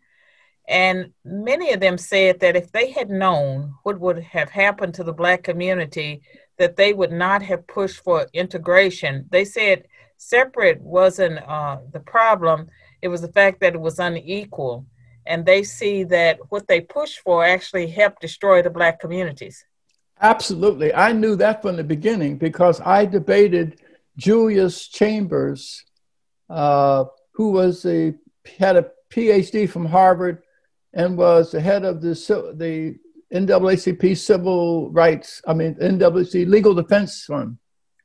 And 0.68 1.12
many 1.24 1.72
of 1.72 1.80
them 1.80 1.98
said 1.98 2.40
that 2.40 2.56
if 2.56 2.72
they 2.72 2.90
had 2.90 3.10
known 3.10 3.74
what 3.82 4.00
would 4.00 4.18
have 4.22 4.50
happened 4.50 4.94
to 4.94 5.04
the 5.04 5.12
Black 5.12 5.42
community, 5.42 6.22
that 6.58 6.76
they 6.76 6.92
would 6.92 7.12
not 7.12 7.42
have 7.42 7.66
pushed 7.66 8.02
for 8.02 8.26
integration. 8.32 9.26
They 9.30 9.44
said 9.44 9.86
separate 10.18 10.80
wasn't 10.80 11.38
uh, 11.38 11.78
the 11.92 12.00
problem, 12.00 12.68
it 13.00 13.08
was 13.08 13.20
the 13.20 13.32
fact 13.32 13.60
that 13.60 13.74
it 13.74 13.80
was 13.80 13.98
unequal. 13.98 14.86
And 15.26 15.44
they 15.44 15.62
see 15.62 16.04
that 16.04 16.38
what 16.48 16.66
they 16.68 16.80
pushed 16.80 17.20
for 17.20 17.44
actually 17.44 17.88
helped 17.88 18.20
destroy 18.20 18.62
the 18.62 18.70
Black 18.70 19.00
communities. 19.00 19.64
Absolutely. 20.22 20.94
I 20.94 21.12
knew 21.12 21.34
that 21.36 21.62
from 21.62 21.76
the 21.76 21.84
beginning 21.84 22.38
because 22.38 22.80
I 22.80 23.06
debated 23.06 23.80
Julius 24.16 24.86
Chambers, 24.86 25.84
uh, 26.48 27.04
who 27.32 27.50
was 27.50 27.84
a, 27.84 28.14
had 28.58 28.76
a 28.76 28.90
PhD 29.10 29.68
from 29.68 29.84
Harvard 29.84 30.42
and 30.92 31.16
was 31.18 31.50
the 31.50 31.60
head 31.60 31.84
of 31.84 32.00
the, 32.00 32.14
the 32.56 32.96
NAACP 33.36 34.16
Civil 34.16 34.90
Rights, 34.92 35.42
I 35.46 35.54
mean, 35.54 35.74
NAACP 35.74 36.46
Legal 36.46 36.74
Defense 36.74 37.24
Fund. 37.24 37.58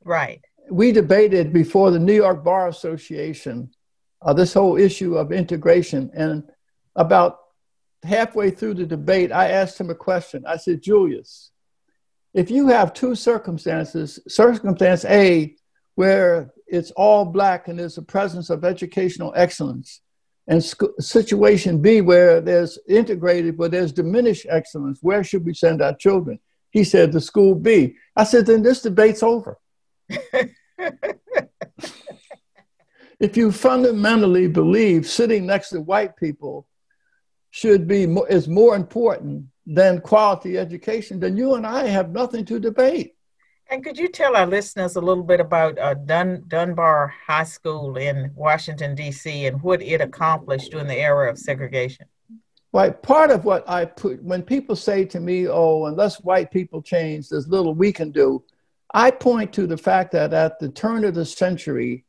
Right. 0.04 0.40
We 0.70 0.90
debated 0.90 1.52
before 1.52 1.92
the 1.92 1.98
New 1.98 2.14
York 2.14 2.42
Bar 2.42 2.68
Association 2.68 3.70
uh, 4.22 4.32
this 4.32 4.54
whole 4.54 4.76
issue 4.76 5.16
of 5.16 5.30
integration. 5.30 6.10
And 6.14 6.44
about 6.96 7.38
halfway 8.02 8.50
through 8.50 8.74
the 8.74 8.86
debate, 8.86 9.30
I 9.30 9.50
asked 9.50 9.78
him 9.78 9.90
a 9.90 9.94
question. 9.94 10.44
I 10.46 10.56
said, 10.56 10.82
Julius, 10.82 11.52
if 12.38 12.52
you 12.52 12.68
have 12.68 12.94
two 12.94 13.16
circumstances, 13.16 14.20
circumstance 14.28 15.04
A, 15.06 15.56
where 15.96 16.52
it's 16.68 16.92
all 16.92 17.24
black 17.24 17.66
and 17.66 17.76
there's 17.76 17.98
a 17.98 18.02
presence 18.02 18.48
of 18.48 18.64
educational 18.64 19.32
excellence, 19.34 20.02
and 20.46 20.62
sc- 20.62 20.84
situation 21.00 21.82
B, 21.82 22.00
where 22.00 22.40
there's 22.40 22.78
integrated, 22.88 23.56
but 23.58 23.72
there's 23.72 23.90
diminished 23.92 24.46
excellence, 24.48 25.00
where 25.02 25.24
should 25.24 25.44
we 25.44 25.52
send 25.52 25.82
our 25.82 25.96
children? 25.96 26.38
He 26.70 26.84
said, 26.84 27.10
the 27.10 27.20
school 27.20 27.56
B. 27.56 27.96
I 28.14 28.22
said, 28.22 28.46
then 28.46 28.62
this 28.62 28.82
debate's 28.82 29.24
over. 29.24 29.58
if 33.18 33.36
you 33.36 33.50
fundamentally 33.50 34.46
believe 34.46 35.08
sitting 35.08 35.44
next 35.44 35.70
to 35.70 35.80
white 35.80 36.16
people 36.16 36.68
should 37.50 37.88
be 37.88 38.04
is 38.30 38.46
more 38.46 38.76
important 38.76 39.46
than 39.68 40.00
quality 40.00 40.56
education, 40.56 41.20
then 41.20 41.36
you 41.36 41.54
and 41.54 41.66
I 41.66 41.86
have 41.86 42.10
nothing 42.10 42.44
to 42.46 42.58
debate. 42.58 43.14
And 43.70 43.84
could 43.84 43.98
you 43.98 44.08
tell 44.08 44.34
our 44.34 44.46
listeners 44.46 44.96
a 44.96 45.00
little 45.00 45.22
bit 45.22 45.40
about 45.40 45.78
uh, 45.78 45.92
Dun- 45.92 46.42
Dunbar 46.48 47.12
High 47.26 47.44
School 47.44 47.98
in 47.98 48.32
Washington, 48.34 48.94
D.C., 48.94 49.46
and 49.46 49.60
what 49.60 49.82
it 49.82 50.00
accomplished 50.00 50.70
during 50.70 50.86
the 50.86 50.98
era 50.98 51.30
of 51.30 51.36
segregation? 51.36 52.06
Right. 52.72 53.00
Part 53.02 53.30
of 53.30 53.44
what 53.44 53.68
I 53.68 53.84
put, 53.84 54.22
when 54.22 54.42
people 54.42 54.74
say 54.74 55.04
to 55.04 55.20
me, 55.20 55.48
oh, 55.48 55.84
unless 55.84 56.20
white 56.20 56.50
people 56.50 56.80
change, 56.80 57.28
there's 57.28 57.46
little 57.46 57.74
we 57.74 57.92
can 57.92 58.10
do, 58.10 58.42
I 58.94 59.10
point 59.10 59.52
to 59.54 59.66
the 59.66 59.76
fact 59.76 60.12
that 60.12 60.32
at 60.32 60.58
the 60.58 60.70
turn 60.70 61.04
of 61.04 61.14
the 61.14 61.26
century, 61.26 62.06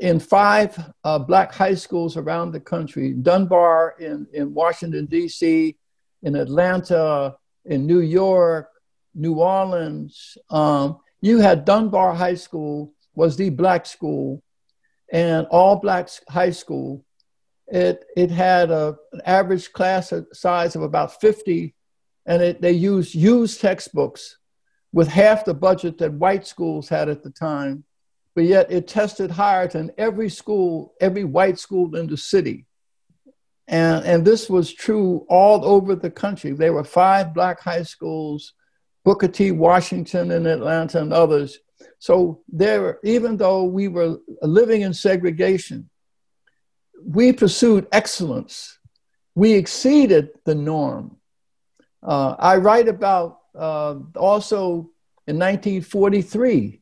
in 0.00 0.20
five 0.20 0.78
uh, 1.02 1.18
black 1.18 1.52
high 1.52 1.74
schools 1.74 2.16
around 2.16 2.52
the 2.52 2.60
country, 2.60 3.12
Dunbar 3.12 3.96
in, 3.98 4.26
in 4.32 4.54
Washington, 4.54 5.06
D.C., 5.06 5.76
in 6.22 6.36
Atlanta, 6.36 7.36
in 7.64 7.86
New 7.86 8.00
York, 8.00 8.68
New 9.14 9.34
Orleans, 9.34 10.36
um, 10.50 10.98
you 11.20 11.38
had 11.38 11.64
Dunbar 11.64 12.14
High 12.14 12.34
School 12.34 12.92
was 13.14 13.36
the 13.36 13.50
black 13.50 13.86
school, 13.86 14.42
and 15.12 15.46
all 15.48 15.76
black 15.76 16.08
high 16.28 16.50
school. 16.50 17.04
It 17.68 18.04
it 18.16 18.30
had 18.30 18.70
a, 18.70 18.96
an 19.12 19.20
average 19.24 19.72
class 19.72 20.12
size 20.32 20.76
of 20.76 20.82
about 20.82 21.20
50, 21.20 21.74
and 22.26 22.42
it, 22.42 22.60
they 22.60 22.72
used 22.72 23.14
used 23.14 23.60
textbooks 23.60 24.38
with 24.92 25.08
half 25.08 25.44
the 25.44 25.54
budget 25.54 25.98
that 25.98 26.12
white 26.12 26.46
schools 26.46 26.88
had 26.88 27.08
at 27.08 27.22
the 27.22 27.30
time, 27.30 27.84
but 28.34 28.44
yet 28.44 28.70
it 28.70 28.88
tested 28.88 29.30
higher 29.30 29.68
than 29.68 29.90
every 29.96 30.28
school, 30.28 30.94
every 31.00 31.24
white 31.24 31.58
school 31.58 31.94
in 31.96 32.06
the 32.06 32.16
city. 32.16 32.66
And, 33.72 34.04
and 34.04 34.24
this 34.24 34.48
was 34.48 34.72
true 34.72 35.26
all 35.28 35.64
over 35.64 35.96
the 35.96 36.10
country. 36.10 36.52
There 36.52 36.74
were 36.74 36.84
five 36.84 37.34
black 37.34 37.58
high 37.58 37.82
schools 37.82 38.52
Booker 39.04 39.28
T. 39.28 39.50
Washington 39.50 40.30
in 40.30 40.46
Atlanta 40.46 41.00
and 41.00 41.12
others. 41.12 41.58
So 41.98 42.42
there, 42.48 42.98
even 43.02 43.36
though 43.36 43.64
we 43.64 43.88
were 43.88 44.18
living 44.42 44.82
in 44.82 44.94
segregation, 44.94 45.90
we 47.04 47.32
pursued 47.32 47.88
excellence. 47.90 48.78
We 49.34 49.54
exceeded 49.54 50.30
the 50.44 50.54
norm. 50.54 51.16
Uh, 52.02 52.36
I 52.38 52.56
write 52.56 52.88
about 52.88 53.40
uh, 53.56 53.96
also 54.16 54.90
in 55.26 55.38
1943 55.38 56.80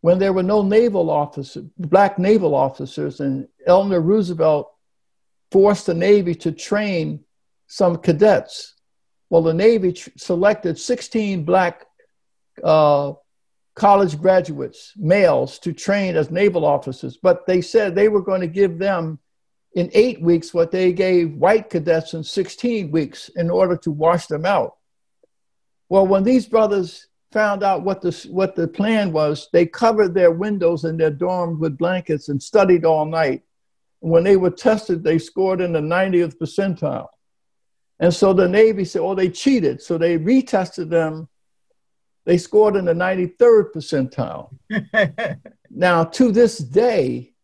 when 0.00 0.18
there 0.18 0.32
were 0.32 0.42
no 0.42 0.62
naval 0.62 1.10
officers, 1.10 1.64
black 1.78 2.18
naval 2.18 2.54
officers, 2.54 3.20
and 3.20 3.46
Eleanor 3.66 4.00
Roosevelt 4.00 4.69
forced 5.50 5.86
the 5.86 5.94
Navy 5.94 6.34
to 6.36 6.52
train 6.52 7.24
some 7.66 7.96
cadets 7.96 8.74
well, 9.30 9.42
the 9.42 9.54
Navy 9.54 9.92
tr- 9.92 10.10
selected 10.16 10.78
16 10.78 11.44
black 11.44 11.86
uh, 12.62 13.12
college 13.76 14.20
graduates, 14.20 14.92
males, 14.96 15.60
to 15.60 15.72
train 15.72 16.16
as 16.16 16.32
naval 16.32 16.64
officers, 16.64 17.16
but 17.16 17.46
they 17.46 17.60
said 17.60 17.94
they 17.94 18.08
were 18.08 18.22
going 18.22 18.40
to 18.40 18.48
give 18.48 18.78
them 18.78 19.20
in 19.74 19.88
eight 19.94 20.20
weeks 20.20 20.52
what 20.52 20.72
they 20.72 20.92
gave 20.92 21.36
white 21.36 21.70
cadets 21.70 22.12
in 22.12 22.24
16 22.24 22.90
weeks 22.90 23.30
in 23.36 23.48
order 23.48 23.76
to 23.76 23.92
wash 23.92 24.26
them 24.26 24.44
out. 24.44 24.76
Well, 25.88 26.08
when 26.08 26.24
these 26.24 26.46
brothers 26.46 27.06
found 27.30 27.62
out 27.62 27.84
what 27.84 28.00
the, 28.00 28.10
what 28.32 28.56
the 28.56 28.66
plan 28.66 29.12
was, 29.12 29.48
they 29.52 29.64
covered 29.64 30.12
their 30.12 30.32
windows 30.32 30.84
in 30.84 30.96
their 30.96 31.12
dorm 31.12 31.60
with 31.60 31.78
blankets 31.78 32.28
and 32.28 32.42
studied 32.42 32.84
all 32.84 33.06
night. 33.06 33.42
When 34.00 34.24
they 34.24 34.36
were 34.36 34.50
tested, 34.50 35.04
they 35.04 35.18
scored 35.18 35.60
in 35.60 35.72
the 35.72 35.80
90th 35.80 36.36
percentile. 36.36 37.08
And 38.00 38.12
so 38.12 38.32
the 38.32 38.48
Navy 38.48 38.84
said, 38.84 39.02
oh, 39.02 39.14
they 39.14 39.28
cheated. 39.28 39.82
So 39.82 39.98
they 39.98 40.18
retested 40.18 40.88
them. 40.88 41.28
They 42.24 42.38
scored 42.38 42.76
in 42.76 42.86
the 42.86 42.94
93rd 42.94 43.72
percentile. 43.74 45.38
now, 45.70 46.04
to 46.04 46.32
this 46.32 46.58
day, 46.58 47.34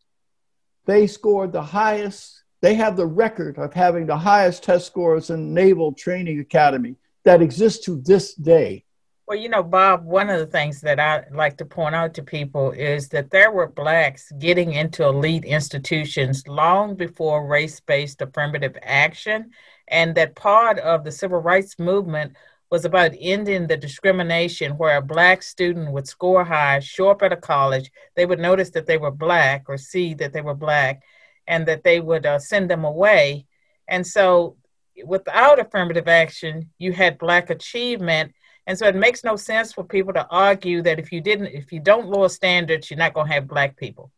they 0.87 1.07
scored 1.07 1.53
the 1.53 1.63
highest, 1.63 2.43
they 2.63 2.75
have 2.75 2.97
the 2.97 3.07
record 3.07 3.59
of 3.59 3.75
having 3.75 4.07
the 4.07 4.17
highest 4.17 4.63
test 4.63 4.87
scores 4.87 5.29
in 5.29 5.53
Naval 5.53 5.93
Training 5.93 6.41
Academy 6.41 6.97
that 7.25 7.43
exists 7.43 7.85
to 7.85 8.01
this 8.01 8.35
day. 8.35 8.86
Well, 9.27 9.39
you 9.39 9.49
know, 9.49 9.65
Bob, 9.65 10.05
one 10.05 10.31
of 10.31 10.39
the 10.39 10.47
things 10.47 10.81
that 10.83 11.01
I 11.01 11.25
like 11.33 11.57
to 11.57 11.65
point 11.65 11.97
out 11.97 12.15
to 12.15 12.23
people 12.23 12.71
is 12.71 13.09
that 13.09 13.31
there 13.31 13.51
were 13.51 13.67
Blacks 13.67 14.31
getting 14.39 14.73
into 14.73 15.05
elite 15.05 15.45
institutions 15.45 16.47
long 16.47 16.95
before 16.95 17.47
race 17.47 17.81
based 17.81 18.23
affirmative 18.23 18.77
action 18.83 19.51
and 19.89 20.15
that 20.15 20.37
part 20.37 20.79
of 20.79 21.03
the 21.03 21.11
civil 21.11 21.39
rights 21.41 21.79
movement 21.79 22.37
was 22.71 22.85
about 22.85 23.13
ending 23.21 23.67
the 23.67 23.77
discrimination 23.77 24.73
where 24.79 24.97
a 24.97 25.03
black 25.03 25.43
student 25.43 25.93
would 25.93 26.07
score 26.07 26.45
high, 26.45 26.81
show 26.81 27.11
up 27.11 27.23
at 27.23 27.33
a 27.33 27.37
college, 27.37 27.91
they 28.17 28.27
would 28.27 28.41
notice 28.41 28.71
that 28.71 28.87
they 28.87 28.99
were 28.99 29.11
black 29.11 29.65
or 29.69 29.77
see 29.77 30.15
that 30.15 30.33
they 30.33 30.41
were 30.41 30.55
black, 30.55 31.03
and 31.47 31.67
that 31.67 31.85
they 31.85 32.01
would 32.01 32.27
uh, 32.27 32.39
send 32.39 32.69
them 32.69 32.85
away. 32.85 33.47
And 33.87 34.05
so, 34.05 34.57
without 35.05 35.61
affirmative 35.61 36.09
action, 36.09 36.71
you 36.79 36.93
had 36.93 37.19
black 37.19 37.51
achievement. 37.51 38.33
And 38.67 38.79
so, 38.79 38.87
it 38.87 38.97
makes 38.97 39.23
no 39.25 39.37
sense 39.37 39.73
for 39.73 39.85
people 39.85 40.13
to 40.15 40.27
argue 40.29 40.83
that 40.83 40.99
if 40.99 41.13
you 41.13 41.21
didn't, 41.21 41.47
if 41.47 41.73
you 41.73 41.81
don't 41.81 42.09
lower 42.09 42.29
standards, 42.29 42.91
you're 42.91 42.99
not 42.99 43.15
going 43.15 43.29
to 43.29 43.35
have 43.35 43.47
black 43.47 43.77
people. 43.77 44.11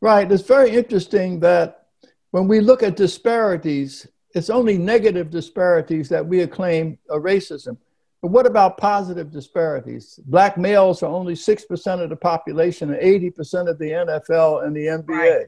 Right. 0.00 0.30
It's 0.30 0.42
very 0.42 0.70
interesting 0.70 1.40
that 1.40 1.86
when 2.30 2.48
we 2.48 2.60
look 2.60 2.82
at 2.82 2.96
disparities 2.96 4.06
it's 4.34 4.50
only 4.50 4.76
negative 4.76 5.30
disparities 5.30 6.08
that 6.08 6.26
we 6.26 6.40
acclaim 6.40 6.98
a 7.08 7.18
racism. 7.18 7.76
But 8.20 8.28
what 8.28 8.46
about 8.46 8.78
positive 8.78 9.30
disparities? 9.30 10.18
Black 10.26 10.58
males 10.58 11.02
are 11.02 11.10
only 11.10 11.34
6% 11.34 12.02
of 12.02 12.10
the 12.10 12.16
population 12.16 12.92
and 12.92 13.00
80% 13.00 13.70
of 13.70 13.78
the 13.78 13.90
NFL 13.90 14.64
and 14.64 14.74
the 14.74 14.86
NBA. 14.86 15.08
Right. 15.08 15.46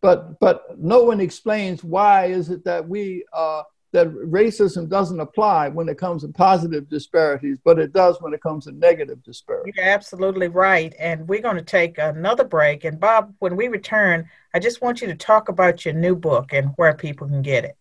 But, 0.00 0.38
but 0.38 0.78
no 0.78 1.02
one 1.02 1.20
explains 1.20 1.82
why 1.82 2.26
is 2.26 2.50
it 2.50 2.64
that 2.64 2.88
we 2.88 3.24
uh, 3.32 3.62
that 3.98 4.14
racism 4.14 4.88
doesn't 4.88 5.18
apply 5.18 5.68
when 5.68 5.88
it 5.88 5.98
comes 5.98 6.22
to 6.22 6.28
positive 6.28 6.88
disparities, 6.88 7.58
but 7.64 7.80
it 7.80 7.92
does 7.92 8.20
when 8.20 8.32
it 8.32 8.40
comes 8.40 8.66
to 8.66 8.72
negative 8.72 9.20
disparities. 9.24 9.74
You're 9.76 9.86
absolutely 9.86 10.46
right. 10.46 10.94
And 11.00 11.26
we're 11.26 11.42
going 11.42 11.56
to 11.56 11.62
take 11.62 11.98
another 11.98 12.44
break. 12.44 12.84
And 12.84 13.00
Bob, 13.00 13.34
when 13.40 13.56
we 13.56 13.66
return, 13.66 14.28
I 14.54 14.60
just 14.60 14.80
want 14.80 15.00
you 15.00 15.08
to 15.08 15.16
talk 15.16 15.48
about 15.48 15.84
your 15.84 15.94
new 15.94 16.14
book 16.14 16.52
and 16.52 16.70
where 16.76 16.94
people 16.94 17.26
can 17.26 17.42
get 17.42 17.64
it. 17.64 17.76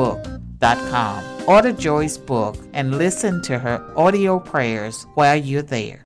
Order 1.47 1.71
Joy's 1.71 2.17
book 2.19 2.55
and 2.73 2.97
listen 2.97 3.41
to 3.43 3.57
her 3.57 3.83
audio 3.97 4.39
prayers 4.39 5.07
while 5.15 5.35
you're 5.35 5.63
there. 5.63 6.03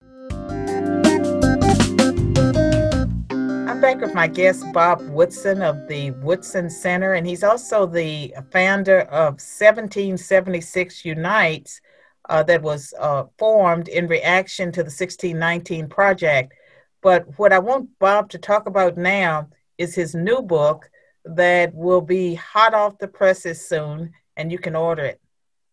I'm 3.30 3.82
back 3.82 4.00
with 4.00 4.14
my 4.14 4.28
guest, 4.28 4.64
Bob 4.72 5.02
Woodson 5.10 5.62
of 5.62 5.90
the 5.90 6.12
Woodson 6.12 6.70
Center, 6.70 7.16
and 7.16 7.28
he's 7.28 7.44
also 7.44 7.86
the 7.86 8.34
founder 8.52 9.02
of 9.02 9.42
1776 9.42 11.04
Unites, 11.04 11.82
uh, 12.30 12.42
that 12.44 12.62
was 12.62 12.94
uh, 13.00 13.26
formed 13.38 13.90
in 13.90 14.08
reaction 14.08 14.72
to 14.72 14.82
the 14.82 14.86
1619 14.86 15.90
project. 15.90 16.54
But 17.02 17.38
what 17.38 17.52
I 17.52 17.60
want 17.60 17.90
Bob 18.00 18.30
to 18.30 18.38
talk 18.38 18.68
about 18.68 18.98
now 18.98 19.50
is 19.78 19.94
his 19.94 20.16
new 20.16 20.42
book 20.42 20.90
that 21.26 21.74
will 21.74 22.02
be 22.02 22.36
hot 22.36 22.74
off 22.74 22.98
the 23.00 23.08
presses 23.08 23.68
soon, 23.68 24.14
and 24.38 24.52
you 24.52 24.58
can 24.58 24.76
order 24.76 25.04
it. 25.06 25.22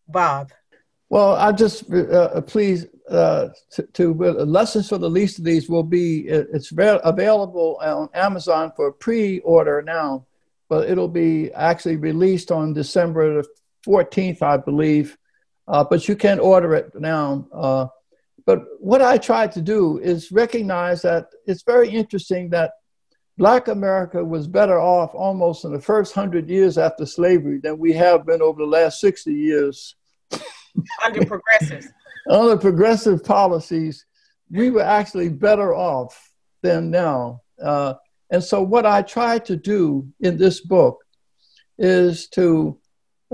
Bob? 0.07 0.51
Well, 1.09 1.35
I 1.35 1.51
just 1.51 1.91
uh, 1.91 1.97
uh, 1.97 2.41
please 2.41 2.87
uh, 3.09 3.49
to, 3.71 3.83
to 3.93 4.25
uh, 4.25 4.45
lessons 4.45 4.89
for 4.89 4.97
the 4.97 5.09
least 5.09 5.37
of 5.37 5.45
these 5.45 5.69
will 5.69 5.83
be 5.83 6.21
it's 6.27 6.71
available 6.71 7.77
on 7.81 8.09
Amazon 8.13 8.71
for 8.75 8.91
pre-order 8.91 9.81
now, 9.81 10.25
but 10.69 10.89
it'll 10.89 11.07
be 11.07 11.51
actually 11.53 11.97
released 11.97 12.51
on 12.51 12.73
December 12.73 13.41
the 13.41 13.47
14th, 13.85 14.41
I 14.41 14.57
believe. 14.57 15.17
Uh, 15.67 15.83
but 15.83 16.07
you 16.07 16.15
can 16.15 16.39
order 16.39 16.75
it 16.75 16.91
now. 16.99 17.47
Uh, 17.53 17.87
but 18.45 18.63
what 18.79 19.01
I 19.01 19.17
tried 19.17 19.51
to 19.53 19.61
do 19.61 19.99
is 19.99 20.31
recognize 20.31 21.01
that 21.03 21.27
it's 21.45 21.63
very 21.63 21.89
interesting 21.89 22.49
that 22.49 22.71
Black 23.37 23.67
America 23.67 24.23
was 24.23 24.47
better 24.47 24.79
off 24.79 25.15
almost 25.15 25.65
in 25.65 25.73
the 25.73 25.81
first 25.81 26.13
hundred 26.13 26.49
years 26.49 26.77
after 26.77 27.05
slavery 27.05 27.59
than 27.59 27.79
we 27.79 27.91
have 27.93 28.25
been 28.25 28.41
over 28.41 28.61
the 28.61 28.67
last 28.69 28.99
60 28.99 29.33
years. 29.33 29.95
Under 31.03 31.25
progressives. 31.25 31.87
Under 32.29 32.57
progressive 32.57 33.23
policies, 33.23 34.05
we 34.49 34.69
were 34.69 34.83
actually 34.83 35.29
better 35.29 35.75
off 35.75 36.31
than 36.61 36.89
now. 36.89 37.41
Uh, 37.61 37.95
and 38.29 38.43
so, 38.43 38.61
what 38.61 38.85
I 38.85 39.01
try 39.01 39.39
to 39.39 39.57
do 39.57 40.07
in 40.21 40.37
this 40.37 40.61
book 40.61 41.03
is 41.77 42.27
to 42.29 42.79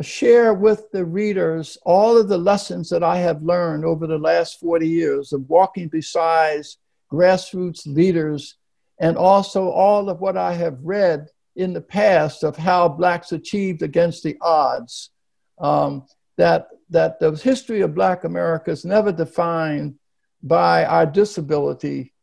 share 0.02 0.54
with 0.54 0.90
the 0.92 1.06
readers 1.06 1.78
all 1.86 2.18
of 2.18 2.30
the 2.30 2.38
lessons 2.38 2.90
that 2.90 3.04
I 3.04 3.18
have 3.18 3.44
learned 3.44 3.86
over 3.86 4.08
the 4.08 4.18
last 4.18 4.60
40 4.60 4.88
years 4.88 5.34
of 5.34 5.48
walking 5.50 5.90
beside 5.90 6.64
grassroots 7.12 7.86
leaders 7.86 8.56
and 9.00 9.18
also 9.18 9.70
all 9.70 10.10
of 10.10 10.20
what 10.20 10.38
I 10.38 10.54
have 10.54 10.78
read 10.82 11.28
in 11.56 11.74
the 11.74 11.82
past 11.82 12.44
of 12.44 12.58
how 12.58 12.88
Blacks 12.88 13.32
achieved 13.32 13.82
against 13.82 14.24
the 14.24 14.38
odds. 14.42 15.12
Um, 15.58 16.06
that, 16.38 16.68
that 16.90 17.20
the 17.20 17.32
history 17.32 17.82
of 17.82 17.96
Black 17.96 18.24
America 18.24 18.72
is 18.72 18.86
never 18.86 19.12
defined 19.12 19.96
by 20.42 20.86
our 20.86 21.06
disability 21.06 22.14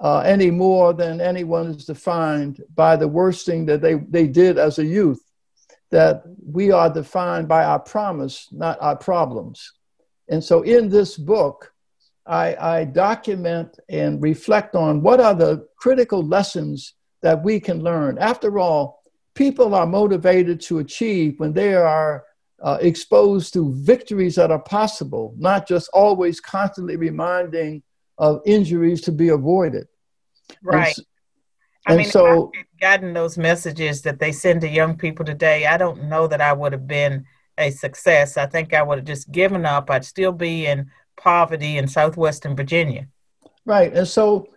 uh, 0.00 0.18
any 0.20 0.50
more 0.50 0.92
than 0.92 1.20
anyone 1.20 1.68
is 1.68 1.84
defined 1.84 2.62
by 2.74 2.96
the 2.96 3.08
worst 3.08 3.46
thing 3.46 3.66
that 3.66 3.80
they, 3.80 3.94
they 3.94 4.26
did 4.26 4.58
as 4.58 4.78
a 4.78 4.84
youth. 4.84 5.22
That 5.90 6.22
we 6.44 6.70
are 6.70 6.92
defined 6.92 7.48
by 7.48 7.64
our 7.64 7.78
promise, 7.78 8.48
not 8.52 8.76
our 8.80 8.96
problems. 8.96 9.72
And 10.28 10.44
so 10.44 10.60
in 10.62 10.90
this 10.90 11.16
book, 11.16 11.72
I, 12.28 12.78
I 12.78 12.84
document 12.84 13.78
and 13.88 14.22
reflect 14.22 14.74
on 14.74 15.02
what 15.02 15.20
are 15.20 15.34
the 15.34 15.66
critical 15.76 16.22
lessons 16.22 16.94
that 17.22 17.42
we 17.42 17.58
can 17.58 17.82
learn. 17.82 18.18
After 18.18 18.58
all, 18.58 19.02
people 19.34 19.74
are 19.74 19.86
motivated 19.86 20.60
to 20.62 20.78
achieve 20.78 21.34
when 21.38 21.52
they 21.52 21.74
are 21.74 22.24
uh, 22.62 22.78
exposed 22.80 23.52
to 23.54 23.72
victories 23.74 24.34
that 24.34 24.50
are 24.50 24.58
possible, 24.58 25.34
not 25.38 25.66
just 25.66 25.88
always 25.92 26.40
constantly 26.40 26.96
reminding 26.96 27.82
of 28.18 28.42
injuries 28.44 29.00
to 29.02 29.12
be 29.12 29.28
avoided. 29.28 29.86
Right. 30.62 30.96
And, 31.86 31.94
I 31.94 32.02
mean, 32.02 32.10
so, 32.10 32.50
if 32.52 32.60
I've 32.60 32.80
gotten 32.80 33.14
those 33.14 33.38
messages 33.38 34.02
that 34.02 34.18
they 34.18 34.32
send 34.32 34.60
to 34.60 34.68
young 34.68 34.96
people 34.96 35.24
today, 35.24 35.66
I 35.66 35.78
don't 35.78 36.04
know 36.04 36.26
that 36.26 36.40
I 36.40 36.52
would 36.52 36.72
have 36.72 36.86
been 36.86 37.24
a 37.56 37.70
success. 37.70 38.36
I 38.36 38.46
think 38.46 38.74
I 38.74 38.82
would 38.82 38.98
have 38.98 39.06
just 39.06 39.30
given 39.30 39.64
up. 39.64 39.90
I'd 39.90 40.04
still 40.04 40.32
be 40.32 40.66
in 40.66 40.90
poverty 41.18 41.78
in 41.78 41.86
southwestern 41.88 42.56
Virginia. 42.56 43.06
Right. 43.64 43.92
And 43.92 44.08
so 44.08 44.48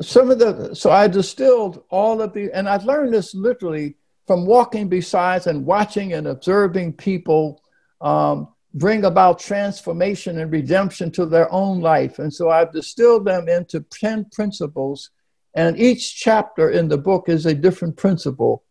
some 0.00 0.30
of 0.30 0.38
the 0.38 0.74
so 0.74 0.90
I 0.90 1.08
distilled 1.08 1.84
all 1.90 2.20
of 2.20 2.32
the 2.34 2.50
and 2.54 2.68
I 2.68 2.76
learned 2.76 3.14
this 3.14 3.34
literally 3.34 3.96
from 4.26 4.46
walking 4.46 4.88
besides 4.88 5.46
and 5.46 5.66
watching 5.66 6.12
and 6.12 6.26
observing 6.26 6.92
people 6.94 7.60
um, 8.00 8.48
bring 8.74 9.04
about 9.04 9.38
transformation 9.38 10.38
and 10.38 10.50
redemption 10.50 11.10
to 11.12 11.26
their 11.26 11.52
own 11.52 11.80
life. 11.80 12.18
And 12.18 12.32
so 12.32 12.50
I've 12.50 12.72
distilled 12.72 13.26
them 13.26 13.48
into 13.48 13.80
10 13.80 14.26
principles, 14.32 15.10
and 15.54 15.78
each 15.78 16.16
chapter 16.16 16.70
in 16.70 16.88
the 16.88 16.96
book 16.96 17.28
is 17.28 17.46
a 17.46 17.54
different 17.54 17.96
principle. 17.96 18.64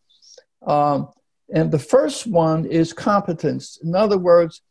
Um, 0.66 1.10
and 1.54 1.72
the 1.72 1.80
first 1.80 2.28
one 2.28 2.66
is 2.66 2.94
competence. 2.94 3.78
In 3.84 3.96
other 3.96 4.18
words, 4.18 4.62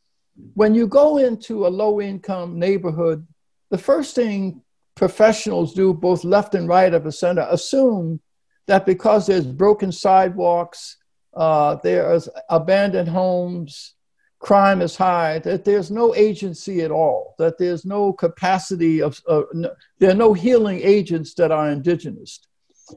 when 0.55 0.75
you 0.75 0.87
go 0.87 1.19
into 1.19 1.67
a 1.67 1.69
low 1.69 2.01
income 2.01 2.59
neighborhood, 2.59 3.27
the 3.71 3.79
first 3.79 4.15
thing 4.15 4.63
professionals 4.95 5.73
do, 5.75 5.95
both 5.95 6.25
left 6.25 6.55
and 6.55 6.69
right 6.69 6.93
of 6.93 7.05
the 7.05 7.13
center, 7.13 7.47
assume 7.51 8.21
that 8.67 8.87
because 8.87 9.27
there's 9.27 9.47
broken 9.47 9.91
sidewalks, 9.91 10.97
uh, 11.35 11.77
there's 11.83 12.29
abandoned 12.49 13.09
homes, 13.09 13.95
crime 14.41 14.83
is 14.83 14.97
high, 14.97 15.39
that 15.41 15.65
there's 15.65 15.91
no 15.91 16.15
agency 16.15 16.81
at 16.81 16.91
all, 16.91 17.35
that 17.39 17.59
there's 17.59 17.85
no 17.85 18.13
capacity 18.13 19.01
of, 19.01 19.21
uh, 19.29 19.43
no, 19.53 19.71
there 19.99 20.11
are 20.11 20.15
no 20.15 20.33
healing 20.33 20.81
agents 20.83 21.35
that 21.35 21.53
are 21.53 21.71
indigenous. 21.71 22.41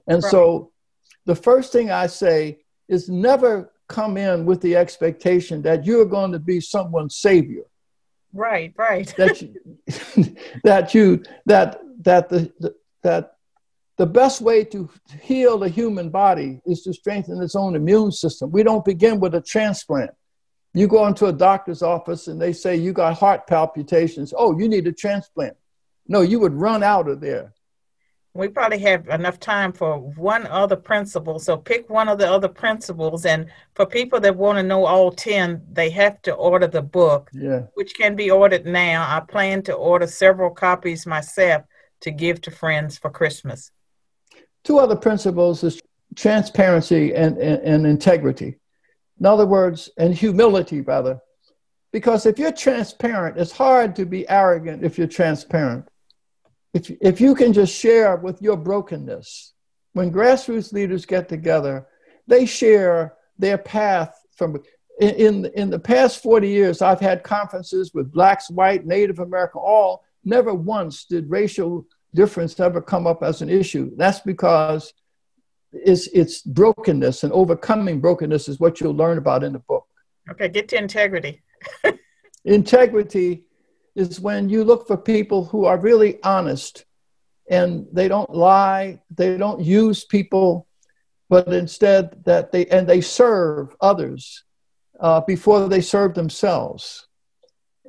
And 0.08 0.24
right. 0.24 0.32
so 0.32 0.72
the 1.26 1.36
first 1.36 1.72
thing 1.72 1.92
I 1.92 2.08
say 2.08 2.60
is 2.88 3.10
never 3.10 3.72
come 3.94 4.18
in 4.18 4.46
with 4.46 4.60
the 4.62 4.76
expectation 4.76 5.62
that 5.62 5.86
you're 5.86 6.06
going 6.06 6.32
to 6.32 6.40
be 6.40 6.60
someone's 6.60 7.16
savior. 7.16 7.64
Right, 8.34 8.74
right. 8.76 9.14
that 9.18 9.42
you, 9.42 9.54
that 10.64 10.96
you 10.96 11.24
that 11.46 11.80
that 12.02 12.30
the, 12.30 12.52
the 12.60 12.76
that 13.04 13.34
the 13.98 14.08
best 14.08 14.42
way 14.42 14.64
to 14.66 14.90
heal 15.22 15.60
the 15.60 15.70
human 15.70 16.10
body 16.10 16.60
is 16.66 16.82
to 16.82 16.94
strengthen 16.94 17.42
its 17.44 17.56
own 17.56 17.76
immune 17.76 18.12
system. 18.12 18.50
We 18.50 18.64
don't 18.64 18.84
begin 18.84 19.20
with 19.20 19.36
a 19.36 19.42
transplant. 19.42 20.12
You 20.74 20.88
go 20.88 21.06
into 21.06 21.28
a 21.28 21.34
doctor's 21.34 21.84
office 21.84 22.28
and 22.28 22.42
they 22.42 22.54
say 22.54 22.76
you 22.76 22.92
got 22.92 23.14
heart 23.14 23.46
palpitations. 23.46 24.34
Oh, 24.36 24.58
you 24.58 24.68
need 24.68 24.88
a 24.88 24.92
transplant. 24.92 25.56
No, 26.08 26.22
you 26.22 26.40
would 26.40 26.54
run 26.54 26.82
out 26.82 27.08
of 27.08 27.22
there. 27.22 27.54
We 28.36 28.48
probably 28.48 28.80
have 28.80 29.08
enough 29.10 29.40
time 29.40 29.72
for 29.72 30.00
one 30.00 30.48
other 30.48 30.76
principle. 30.76 31.38
So 31.38 31.56
pick 31.56 31.88
one 31.90 32.10
of 32.10 32.18
the 32.18 32.30
other 32.30 32.48
principles. 32.48 33.26
And 33.26 33.48
for 33.76 33.86
people 33.86 34.20
that 34.22 34.36
want 34.36 34.58
to 34.58 34.64
know 34.64 34.86
all 34.86 35.12
10, 35.12 35.62
they 35.72 35.92
have 35.92 36.20
to 36.24 36.34
order 36.34 36.66
the 36.66 36.82
book, 36.82 37.30
yeah. 37.32 37.64
which 37.76 37.94
can 37.96 38.16
be 38.16 38.32
ordered 38.32 38.66
now. 38.66 39.06
I 39.08 39.20
plan 39.20 39.62
to 39.64 39.74
order 39.74 40.08
several 40.08 40.50
copies 40.50 41.06
myself 41.06 41.64
to 42.02 42.12
give 42.12 42.42
to 42.42 42.52
friends 42.52 42.98
for 42.98 43.12
Christmas. 43.12 43.72
Two 44.64 44.80
other 44.80 44.96
principles 44.96 45.64
is 45.64 45.80
transparency 46.16 47.14
and, 47.14 47.38
and, 47.38 47.62
and 47.62 47.86
integrity. 47.86 48.58
In 49.20 49.28
other 49.28 49.46
words, 49.46 49.92
and 49.98 50.14
humility, 50.14 50.82
rather. 50.82 51.20
Because 51.92 52.26
if 52.26 52.40
you're 52.40 52.52
transparent, 52.52 53.38
it's 53.38 53.52
hard 53.52 53.96
to 53.98 54.06
be 54.06 54.28
arrogant 54.28 54.84
if 54.84 54.98
you're 54.98 55.06
transparent 55.06 55.88
if, 56.74 56.92
if 57.02 57.22
you 57.22 57.36
can 57.36 57.54
just 57.54 57.74
share 57.74 58.16
with 58.18 58.42
your 58.42 58.58
brokenness, 58.58 59.54
when 59.94 60.12
grassroots 60.12 60.74
leaders 60.74 61.06
get 61.06 61.30
together, 61.30 61.88
they 62.28 62.46
share 62.46 63.14
their 63.38 63.58
path 63.58 64.20
from 64.36 64.58
in, 65.00 65.46
in 65.56 65.70
the 65.70 65.80
past 65.80 66.22
40 66.22 66.48
years, 66.48 66.82
I've 66.82 67.00
had 67.00 67.24
conferences 67.24 67.94
with 67.94 68.12
blacks, 68.12 68.50
white, 68.50 68.86
Native 68.86 69.20
American, 69.20 69.62
all. 69.64 70.04
Never 70.24 70.54
once 70.54 71.06
did 71.06 71.30
racial 71.30 71.86
difference 72.14 72.60
ever 72.60 72.82
come 72.82 73.08
up 73.08 73.24
as 73.24 73.42
an 73.42 73.50
issue. 73.50 73.92
That's 73.98 74.20
because 74.20 74.94
it's, 75.72 76.08
it's 76.08 76.42
brokenness 76.42 77.24
and 77.24 77.34
overcoming 77.34 78.00
brokenness 78.00 78.48
is 78.48 78.60
what 78.60 78.80
you'll 78.80 78.96
learn 78.96 79.18
about 79.18 79.44
in 79.44 79.54
the 79.54 79.60
book. 79.60 79.88
Okay, 80.30 80.48
get 80.48 80.70
to 80.70 80.78
integrity. 80.78 81.42
integrity 82.46 83.46
is 83.96 84.20
when 84.20 84.50
you 84.50 84.64
look 84.64 84.88
for 84.88 84.98
people 84.98 85.46
who 85.46 85.66
are 85.66 85.78
really 85.78 86.22
honest 86.24 86.86
and 87.50 87.86
they 87.92 88.08
don't 88.08 88.34
lie, 88.34 89.00
they 89.16 89.38
don't 89.38 89.62
use 89.62 90.06
people, 90.06 90.68
but 91.30 91.48
instead 91.48 92.24
that 92.26 92.52
they 92.52 92.66
and 92.68 92.88
they 92.88 93.02
serve 93.02 93.76
others 93.82 94.44
uh, 95.00 95.22
before 95.22 95.68
they 95.68 95.82
serve 95.82 96.14
themselves. 96.14 97.08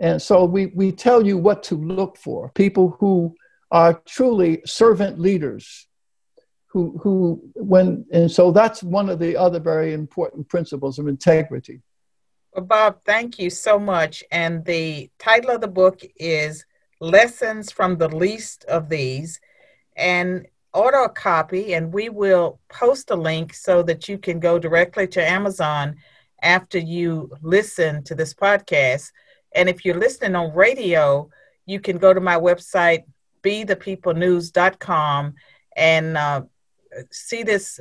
And 0.00 0.20
so 0.20 0.44
we, 0.44 0.66
we 0.66 0.90
tell 0.90 1.24
you 1.24 1.38
what 1.38 1.62
to 1.64 1.76
look 1.76 2.16
for 2.16 2.50
people 2.54 2.96
who 2.98 3.34
are 3.70 4.02
truly 4.06 4.60
servant 4.66 5.20
leaders. 5.20 5.86
Who, 6.68 6.98
who 7.04 7.40
when 7.54 8.04
and 8.12 8.28
so 8.28 8.50
that's 8.50 8.82
one 8.82 9.08
of 9.08 9.20
the 9.20 9.36
other 9.36 9.60
very 9.60 9.92
important 9.92 10.48
principles 10.48 10.98
of 10.98 11.06
integrity 11.06 11.82
well, 12.54 12.64
Bob, 12.64 13.00
thank 13.04 13.38
you 13.38 13.50
so 13.50 13.78
much. 13.78 14.22
And 14.30 14.64
the 14.64 15.10
title 15.18 15.50
of 15.50 15.60
the 15.60 15.68
book 15.68 16.00
is 16.16 16.64
Lessons 17.00 17.72
from 17.72 17.98
the 17.98 18.08
Least 18.08 18.64
of 18.64 18.88
These. 18.88 19.40
And 19.96 20.46
order 20.72 20.98
a 20.98 21.08
copy, 21.08 21.74
and 21.74 21.92
we 21.92 22.08
will 22.08 22.58
post 22.68 23.10
a 23.10 23.16
link 23.16 23.54
so 23.54 23.82
that 23.84 24.08
you 24.08 24.18
can 24.18 24.40
go 24.40 24.58
directly 24.58 25.06
to 25.06 25.28
Amazon 25.28 25.96
after 26.42 26.78
you 26.78 27.30
listen 27.42 28.02
to 28.04 28.14
this 28.14 28.34
podcast. 28.34 29.10
And 29.54 29.68
if 29.68 29.84
you're 29.84 29.98
listening 29.98 30.34
on 30.34 30.54
radio, 30.54 31.30
you 31.66 31.80
can 31.80 31.98
go 31.98 32.12
to 32.12 32.20
my 32.20 32.36
website, 32.36 33.04
bethepeoplenews.com, 33.42 35.34
and 35.76 36.16
uh, 36.16 36.42
see 37.10 37.42
this 37.42 37.80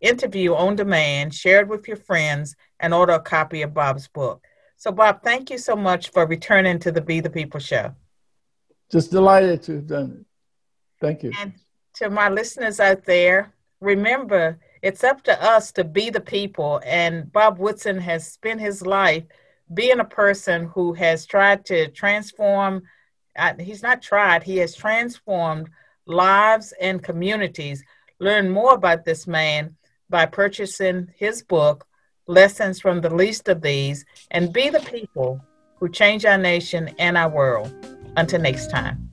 interview 0.00 0.54
on 0.54 0.76
demand, 0.76 1.34
share 1.34 1.60
it 1.60 1.68
with 1.68 1.88
your 1.88 1.96
friends, 1.96 2.56
and 2.84 2.92
order 2.92 3.14
a 3.14 3.20
copy 3.20 3.62
of 3.62 3.72
Bob's 3.72 4.08
book. 4.08 4.44
So, 4.76 4.92
Bob, 4.92 5.22
thank 5.22 5.48
you 5.48 5.56
so 5.56 5.74
much 5.74 6.10
for 6.10 6.26
returning 6.26 6.78
to 6.80 6.92
the 6.92 7.00
Be 7.00 7.20
the 7.20 7.30
People 7.30 7.58
show. 7.58 7.94
Just 8.92 9.10
delighted 9.10 9.62
to 9.62 9.76
have 9.76 9.86
done 9.86 10.18
it. 10.20 10.26
Thank 11.00 11.22
you. 11.22 11.32
And 11.40 11.54
to 11.94 12.10
my 12.10 12.28
listeners 12.28 12.80
out 12.80 13.06
there, 13.06 13.54
remember 13.80 14.58
it's 14.82 15.02
up 15.02 15.22
to 15.22 15.42
us 15.42 15.72
to 15.72 15.84
be 15.84 16.10
the 16.10 16.20
people. 16.20 16.82
And 16.84 17.32
Bob 17.32 17.58
Woodson 17.58 17.98
has 18.00 18.30
spent 18.30 18.60
his 18.60 18.84
life 18.84 19.24
being 19.72 20.00
a 20.00 20.04
person 20.04 20.66
who 20.66 20.92
has 20.92 21.24
tried 21.24 21.64
to 21.64 21.88
transform, 21.88 22.82
uh, 23.38 23.54
he's 23.58 23.82
not 23.82 24.02
tried, 24.02 24.42
he 24.42 24.58
has 24.58 24.74
transformed 24.74 25.70
lives 26.04 26.74
and 26.78 27.02
communities. 27.02 27.82
Learn 28.20 28.50
more 28.50 28.74
about 28.74 29.06
this 29.06 29.26
man 29.26 29.74
by 30.10 30.26
purchasing 30.26 31.08
his 31.16 31.42
book, 31.42 31.86
Lessons 32.26 32.80
from 32.80 33.00
the 33.00 33.14
Least 33.14 33.48
of 33.48 33.62
These, 33.62 34.04
and 34.30 34.52
be 34.52 34.70
the 34.70 34.80
people 34.80 35.44
who 35.76 35.88
change 35.88 36.24
our 36.24 36.38
nation 36.38 36.94
and 36.98 37.16
our 37.16 37.28
world. 37.28 37.72
Until 38.16 38.40
next 38.40 38.70
time. 38.70 39.10